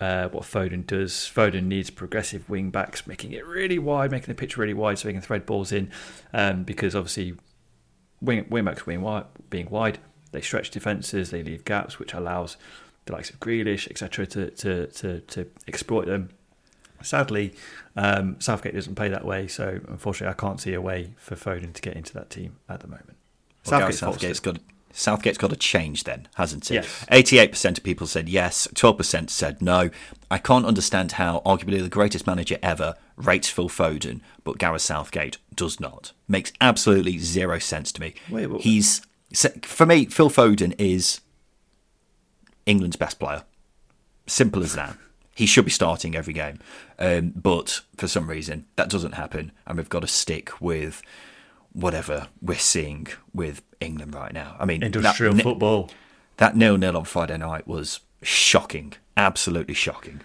[0.00, 1.12] uh, what Foden does.
[1.12, 5.08] Foden needs progressive wing backs, making it really wide, making the pitch really wide so
[5.08, 5.90] he can thread balls in.
[6.32, 7.34] Um, because obviously,
[8.20, 9.98] wing wing backs being wide, being wide,
[10.32, 12.56] they stretch defenses, they leave gaps, which allows
[13.06, 16.30] the likes of Grealish, etc., to, to to to exploit them.
[17.02, 17.54] Sadly,
[17.94, 21.72] um, Southgate doesn't play that way, so unfortunately, I can't see a way for Foden
[21.72, 23.16] to get into that team at the moment.
[23.64, 24.58] Well, Southgate's Southgate's got
[24.96, 26.74] Southgate's got to change then, hasn't he?
[26.74, 27.04] Yes.
[27.10, 28.66] Eighty-eight percent of people said yes.
[28.74, 29.90] Twelve percent said no.
[30.30, 35.36] I can't understand how arguably the greatest manager ever rates Phil Foden, but Gareth Southgate
[35.54, 36.12] does not.
[36.28, 38.14] Makes absolutely zero sense to me.
[38.30, 39.02] Wait, He's
[39.62, 40.06] for me.
[40.06, 41.20] Phil Foden is
[42.64, 43.44] England's best player.
[44.26, 44.96] Simple as that.
[45.34, 46.58] He should be starting every game,
[46.98, 51.02] um, but for some reason that doesn't happen, and we've got to stick with
[51.76, 54.56] whatever we're seeing with England right now.
[54.58, 55.90] I mean, Industrial ni- football.
[56.38, 60.22] that nil nil on Friday night was shocking, absolutely shocking.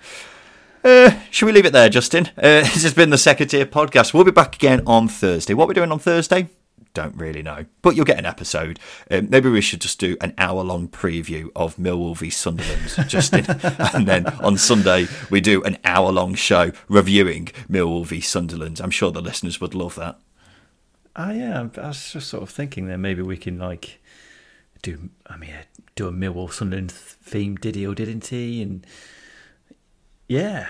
[0.83, 2.27] Uh, should we leave it there, Justin?
[2.37, 2.41] Uh,
[2.73, 4.13] this has been the second tier podcast.
[4.13, 5.53] We'll be back again on Thursday.
[5.53, 6.47] What we're we doing on Thursday?
[6.93, 8.77] Don't really know, but you'll get an episode.
[9.09, 13.45] Um, maybe we should just do an hour long preview of Millwall v Sunderland, Justin,
[13.93, 18.81] and then on Sunday we do an hour long show reviewing Millwall v Sunderland.
[18.81, 20.19] I'm sure the listeners would love that.
[21.15, 21.67] Ah, yeah.
[21.77, 24.01] I was just sort of thinking that maybe we can like
[24.81, 25.09] do.
[25.27, 25.51] I mean,
[25.95, 28.61] do a Millwall Sunderland theme, Diddy or didn't he?
[28.61, 28.85] And
[30.27, 30.67] yeah,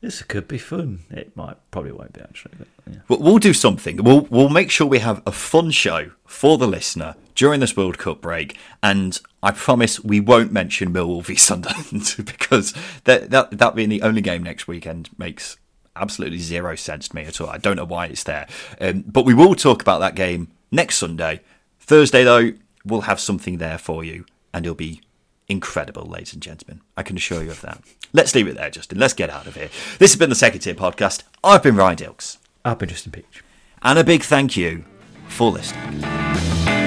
[0.00, 1.00] this could be fun.
[1.10, 3.00] It might probably won't be actually, but yeah.
[3.08, 4.02] We'll, we'll do something.
[4.02, 7.98] We'll we'll make sure we have a fun show for the listener during this World
[7.98, 12.72] Cup break, and I promise we won't mention Millwall v Sunderland because
[13.04, 15.58] that that that being the only game next weekend makes
[16.00, 17.48] absolutely zero sense to me at all.
[17.48, 18.46] I don't know why it's there,
[18.80, 21.40] um, but we will talk about that game next Sunday.
[21.78, 22.52] Thursday though,
[22.84, 25.00] we'll have something there for you, and it'll be
[25.48, 26.80] incredible, ladies and gentlemen.
[26.96, 27.82] I can assure you of that.
[28.12, 28.98] Let's leave it there, Justin.
[28.98, 29.68] Let's get out of here.
[29.98, 31.24] This has been the Second Tier Podcast.
[31.44, 32.38] I've been Ryan Dilks.
[32.64, 33.42] I've been Justin Peach.
[33.82, 34.84] And a big thank you
[35.28, 36.79] for listening.